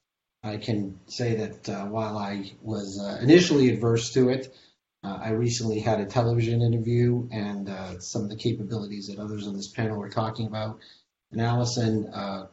I 0.43 0.57
can 0.59 1.01
say 1.07 1.37
that 1.37 1.69
uh, 1.69 1.87
while 1.87 2.19
I 2.19 2.53
was 2.63 3.01
uh, 3.01 3.19
initially 3.23 3.69
adverse 3.71 4.13
to 4.13 4.29
it, 4.29 4.55
uh, 5.07 5.21
I 5.23 5.31
recently 5.31 5.79
had 5.79 6.01
a 6.01 6.05
television 6.05 6.63
interview 6.63 7.29
and 7.31 7.69
uh, 7.69 8.01
some 8.01 8.23
of 8.23 8.29
the 8.29 8.35
capabilities 8.35 9.07
that 9.07 9.21
others 9.21 9.47
on 9.47 9.55
this 9.55 9.69
panel 9.69 9.99
were 9.99 10.09
talking 10.09 10.47
about. 10.49 10.81
And 11.31 11.41
Allison 11.41 12.09
uh, 12.13 12.47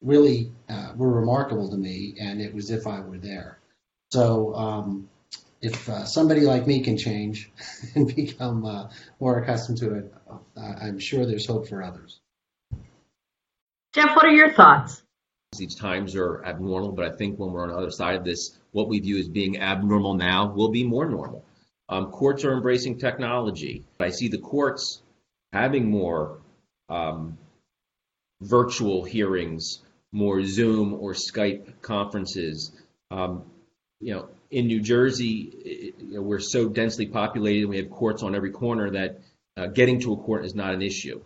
really 0.00 0.50
uh, 0.70 0.92
were 0.96 1.10
remarkable 1.10 1.68
to 1.70 1.76
me, 1.76 2.14
and 2.18 2.40
it 2.40 2.54
was 2.54 2.70
if 2.70 2.86
I 2.86 3.00
were 3.00 3.18
there. 3.18 3.58
So 4.10 4.54
um, 4.54 5.10
if 5.60 5.86
uh, 5.86 6.06
somebody 6.06 6.42
like 6.42 6.66
me 6.66 6.80
can 6.80 6.96
change 6.96 7.50
and 7.94 8.14
become 8.14 8.64
uh, 8.64 8.88
more 9.20 9.38
accustomed 9.40 9.76
to 9.78 9.94
it, 9.94 10.14
I'm 10.56 10.98
sure 10.98 11.26
there's 11.26 11.46
hope 11.46 11.68
for 11.68 11.82
others. 11.82 12.20
Jeff, 13.92 14.16
what 14.16 14.24
are 14.24 14.34
your 14.34 14.54
thoughts? 14.54 15.02
These 15.58 15.74
times 15.74 16.14
are 16.14 16.42
abnormal, 16.44 16.92
but 16.92 17.04
I 17.04 17.16
think 17.16 17.38
when 17.38 17.52
we're 17.52 17.64
on 17.64 17.68
the 17.68 17.76
other 17.76 17.90
side 17.90 18.16
of 18.16 18.24
this, 18.24 18.58
what 18.72 18.88
we 18.88 18.98
view 18.98 19.18
as 19.18 19.28
being 19.28 19.58
abnormal 19.58 20.14
now 20.14 20.46
will 20.46 20.70
be 20.70 20.84
more 20.84 21.06
normal. 21.06 21.44
Um, 21.88 22.10
courts 22.10 22.44
are 22.44 22.52
embracing 22.52 22.98
technology. 22.98 23.84
I 24.00 24.10
see 24.10 24.28
the 24.28 24.38
courts 24.38 25.02
having 25.52 25.90
more 25.90 26.38
um, 26.88 27.38
virtual 28.40 29.04
hearings, 29.04 29.80
more 30.12 30.42
Zoom 30.44 30.94
or 30.94 31.12
Skype 31.12 31.80
conferences. 31.80 32.72
Um, 33.10 33.44
you 34.00 34.14
know, 34.14 34.28
in 34.50 34.66
New 34.66 34.80
Jersey, 34.80 35.94
you 35.98 36.14
know, 36.14 36.22
we're 36.22 36.40
so 36.40 36.68
densely 36.68 37.06
populated, 37.06 37.62
and 37.62 37.70
we 37.70 37.78
have 37.78 37.90
courts 37.90 38.22
on 38.22 38.34
every 38.34 38.50
corner 38.50 38.90
that 38.90 39.20
uh, 39.56 39.66
getting 39.66 40.00
to 40.00 40.12
a 40.12 40.16
court 40.16 40.44
is 40.44 40.54
not 40.54 40.74
an 40.74 40.82
issue 40.82 41.20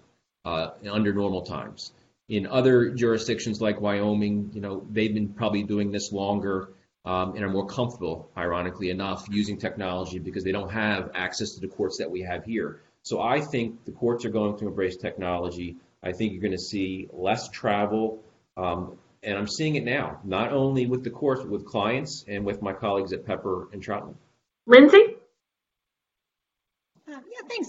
uh, 0.45 0.71
under 0.91 1.13
normal 1.13 1.43
times. 1.43 1.93
In 2.29 2.47
other 2.47 2.91
jurisdictions 2.91 3.61
like 3.61 3.81
Wyoming, 3.81 4.51
you 4.55 4.61
know, 4.61 4.87
they've 4.91 5.13
been 5.13 5.35
probably 5.35 5.65
doing 5.65 5.91
this 5.91 6.13
longer 6.13 6.71
um, 7.05 7.35
and 7.35 7.45
are 7.45 7.49
more 7.49 7.67
comfortable, 7.67 8.31
ironically 8.37 8.91
enough, 8.91 9.27
using 9.31 9.59
technology 9.59 10.19
because 10.19 10.45
they 10.45 10.53
don't 10.53 10.71
have 10.71 11.11
access 11.15 11.53
to 11.53 11.61
the 11.61 11.69
courts 11.69 11.99
that 11.99 12.11
we 12.11 12.23
have 12.23 12.45
here. 12.45 12.81
So 13.03 13.21
I 13.21 13.41
think 13.41 13.85
the 13.85 13.93
courts 13.93 14.25
are 14.25 14.31
going 14.31 14.57
to 14.59 14.67
embrace 14.67 14.97
technology. 14.97 15.77
I 16.03 16.13
think 16.13 16.33
you're 16.33 16.43
going 16.43 16.53
to 16.53 16.59
see 16.59 17.09
less 17.13 17.49
travel, 17.49 18.23
um, 18.57 18.97
and 19.23 19.37
I'm 19.37 19.47
seeing 19.49 19.77
it 19.77 19.85
now, 19.85 20.21
not 20.25 20.53
only 20.53 20.87
with 20.87 21.05
the 21.05 21.11
courts, 21.11 21.43
but 21.43 21.51
with 21.51 21.65
clients 21.65 22.25
and 22.29 22.45
with 22.45 22.63
my 22.63 22.73
colleagues 22.73 23.13
at 23.13 23.25
Pepper 23.25 23.69
and 23.73 23.83
Troutman. 23.85 24.15
Lindsay? 24.67 25.12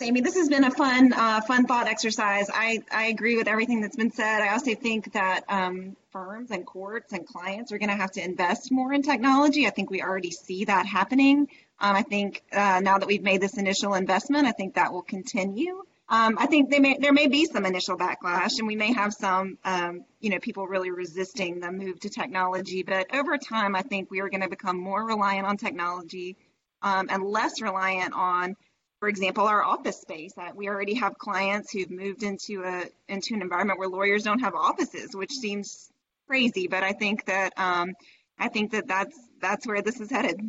Amy. 0.04 0.20
This 0.20 0.36
has 0.36 0.50
been 0.50 0.66
a 0.66 0.72
fun, 0.72 1.14
uh, 1.14 1.40
fun 1.42 1.66
thought 1.66 1.88
exercise. 1.88 2.50
I, 2.54 2.84
I 2.92 3.06
agree 3.06 3.38
with 3.38 3.48
everything 3.48 3.80
that's 3.80 3.96
been 3.96 4.12
said. 4.12 4.42
I 4.42 4.50
also 4.50 4.76
think 4.76 5.14
that 5.14 5.46
um, 5.48 5.96
firms 6.12 6.52
and 6.52 6.66
courts 6.66 7.14
and 7.14 7.26
clients 7.26 7.72
are 7.72 7.78
going 7.78 7.90
to 7.90 7.96
have 7.96 8.12
to 8.12 8.24
invest 8.24 8.70
more 8.70 8.92
in 8.92 9.02
technology. 9.02 9.66
I 9.66 9.70
think 9.70 9.90
we 9.90 10.02
already 10.02 10.32
see 10.32 10.66
that 10.66 10.86
happening. 10.86 11.48
Um, 11.80 11.96
I 11.96 12.02
think 12.02 12.44
uh, 12.52 12.82
now 12.84 12.98
that 12.98 13.08
we've 13.08 13.24
made 13.24 13.40
this 13.40 13.58
initial 13.58 13.94
investment, 13.94 14.46
I 14.46 14.52
think 14.52 14.76
that 14.76 14.92
will 14.92 15.04
continue. 15.04 15.84
Um, 16.10 16.38
I 16.38 16.48
think 16.48 16.70
may, 16.70 16.98
there 16.98 17.14
may 17.14 17.28
be 17.28 17.46
some 17.46 17.66
initial 17.66 17.98
backlash, 17.98 18.60
and 18.60 18.68
we 18.68 18.76
may 18.76 18.92
have 18.92 19.14
some, 19.14 19.58
um, 19.64 20.04
you 20.20 20.30
know, 20.32 20.40
people 20.40 20.68
really 20.68 20.92
resisting 20.92 21.62
the 21.62 21.72
move 21.72 22.02
to 22.02 22.10
technology. 22.10 22.84
But 22.84 23.16
over 23.16 23.38
time, 23.38 23.74
I 23.74 23.84
think 23.84 24.12
we 24.12 24.20
are 24.20 24.30
going 24.30 24.42
to 24.42 24.50
become 24.50 24.78
more 24.78 25.06
reliant 25.06 25.48
on 25.48 25.56
technology 25.56 26.36
um, 26.82 27.08
and 27.10 27.24
less 27.24 27.62
reliant 27.62 28.14
on 28.14 28.58
for 29.04 29.10
example, 29.10 29.46
our 29.46 29.62
office 29.62 30.00
space. 30.00 30.32
That 30.36 30.56
we 30.56 30.70
already 30.70 30.94
have 30.94 31.18
clients 31.18 31.74
who've 31.74 31.92
moved 31.92 32.24
into 32.24 32.64
a 32.64 32.86
into 33.10 33.34
an 33.34 33.42
environment 33.42 33.78
where 33.78 33.90
lawyers 33.90 34.24
don't 34.24 34.40
have 34.40 34.56
offices, 34.56 35.14
which 35.14 35.34
seems 35.34 35.92
crazy, 36.26 36.68
but 36.68 36.84
I 36.84 36.94
think 36.94 37.26
that 37.26 37.52
um, 37.58 37.96
I 38.40 38.48
think 38.48 38.72
that 38.72 38.88
that's 38.88 39.20
that's 39.42 39.68
where 39.68 39.82
this 39.82 40.00
is 40.00 40.10
headed. 40.10 40.40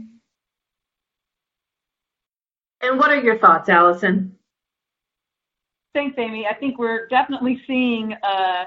And 2.81 2.97
what 2.97 3.11
are 3.11 3.21
your 3.21 3.41
thoughts, 3.41 3.69
Allison? 3.69 4.37
Thanks, 5.93 6.17
Amy. 6.17 6.47
I 6.47 6.55
think 6.55 6.79
we're 6.79 7.09
definitely 7.09 7.61
seeing 7.67 8.13
uh, 8.23 8.67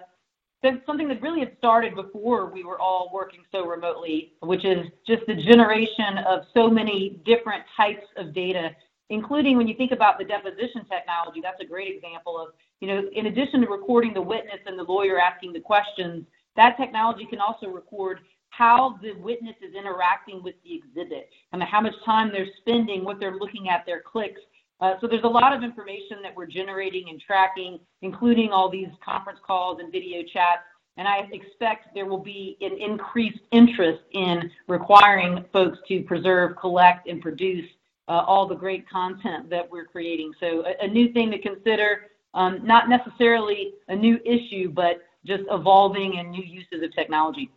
something 0.86 1.08
that 1.08 1.22
really 1.22 1.40
had 1.40 1.58
started 1.60 1.96
before 1.96 2.48
we 2.48 2.66
were 2.66 2.82
all 2.82 3.10
working 3.14 3.40
so 3.54 3.66
remotely, 3.66 4.34
which 4.42 4.66
is 4.66 4.86
just 5.08 5.26
the 5.28 5.36
generation 5.36 6.18
of 6.28 6.42
so 6.54 6.70
many 6.70 7.22
different 7.26 7.64
types 7.78 8.06
of 8.18 8.34
data 8.34 8.76
including 9.10 9.58
when 9.58 9.68
you 9.68 9.76
think 9.76 9.92
about 9.92 10.18
the 10.18 10.26
deposition 10.26 10.86
technology, 10.90 11.40
that's 11.42 11.62
a 11.62 11.66
great 11.66 11.96
example 11.96 12.40
of, 12.40 12.50
you 12.82 12.88
know, 12.88 13.04
in 13.14 13.28
addition 13.28 13.62
to 13.62 13.68
recording 13.68 14.14
the 14.14 14.22
witness 14.22 14.60
and 14.66 14.78
the 14.78 14.84
lawyer 14.84 15.20
asking 15.20 15.54
the 15.54 15.60
questions, 15.60 16.26
that 16.56 16.76
technology 16.78 17.26
can 17.26 17.40
also 17.40 17.68
record 17.68 18.20
how 18.50 18.98
the 19.02 19.14
witness 19.14 19.56
is 19.62 19.76
interacting 19.76 20.42
with 20.42 20.56
the 20.64 20.76
exhibit, 20.76 21.30
and 21.54 21.62
how 21.64 21.80
much 21.80 21.94
time 22.06 22.32
they're 22.32 22.48
spending, 22.62 23.04
what 23.04 23.20
they're 23.20 23.36
looking 23.36 23.70
at, 23.70 23.86
their 23.86 24.02
clicks. 24.02 24.42
Uh, 24.80 24.94
so 25.00 25.08
there's 25.08 25.24
a 25.24 25.28
lot 25.28 25.54
of 25.54 25.64
information 25.64 26.18
that 26.24 26.36
we're 26.36 26.48
generating 26.48 27.10
and 27.10 27.22
tracking, 27.22 27.80
including 28.02 28.50
all 28.52 28.70
these 28.70 28.90
conference 29.04 29.40
calls 29.46 29.80
and 29.80 29.92
video 29.92 30.22
chats. 30.34 30.62
And 30.98 31.08
I 31.08 31.28
expect 31.32 31.94
there 31.94 32.06
will 32.08 32.24
be 32.24 32.58
an 32.62 32.78
increased 32.80 33.40
interest 33.52 34.02
in 34.14 34.50
requiring 34.68 35.46
folks 35.54 35.78
to 35.88 36.02
preserve, 36.04 36.58
collect, 36.58 37.08
and 37.08 37.22
produce 37.22 37.66
uh, 38.08 38.24
all 38.26 38.48
the 38.48 38.56
great 38.56 38.88
content 38.90 39.50
that 39.50 39.70
we're 39.70 39.86
creating. 39.86 40.34
So 40.40 40.64
a, 40.66 40.86
a 40.86 40.88
new 40.88 41.12
thing 41.14 41.32
to 41.32 41.40
consider, 41.40 42.08
um, 42.34 42.66
not 42.66 42.90
necessarily 42.90 43.74
a 43.88 43.96
new 43.96 44.20
issue, 44.26 44.70
but 44.70 45.02
just 45.26 45.44
evolving 45.52 46.18
and 46.20 46.32
new 46.32 46.44
uses 46.44 46.84
of 46.84 46.94
technology. 46.96 47.52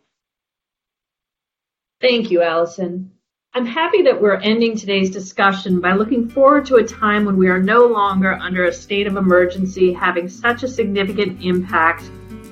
Thank 2.00 2.30
you, 2.30 2.42
Allison. 2.42 3.12
I'm 3.52 3.66
happy 3.66 4.02
that 4.02 4.20
we're 4.20 4.36
ending 4.36 4.76
today's 4.76 5.10
discussion 5.10 5.80
by 5.80 5.92
looking 5.92 6.28
forward 6.28 6.64
to 6.66 6.76
a 6.76 6.84
time 6.84 7.24
when 7.24 7.36
we 7.36 7.48
are 7.48 7.60
no 7.60 7.84
longer 7.84 8.34
under 8.34 8.66
a 8.66 8.72
state 8.72 9.08
of 9.08 9.16
emergency 9.16 9.92
having 9.92 10.28
such 10.28 10.62
a 10.62 10.68
significant 10.68 11.42
impact 11.42 12.04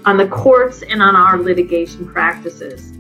on 0.05 0.17
the 0.17 0.27
courts 0.27 0.83
and 0.83 1.01
on 1.01 1.15
our 1.15 1.39
litigation 1.39 2.07
practices. 2.07 2.98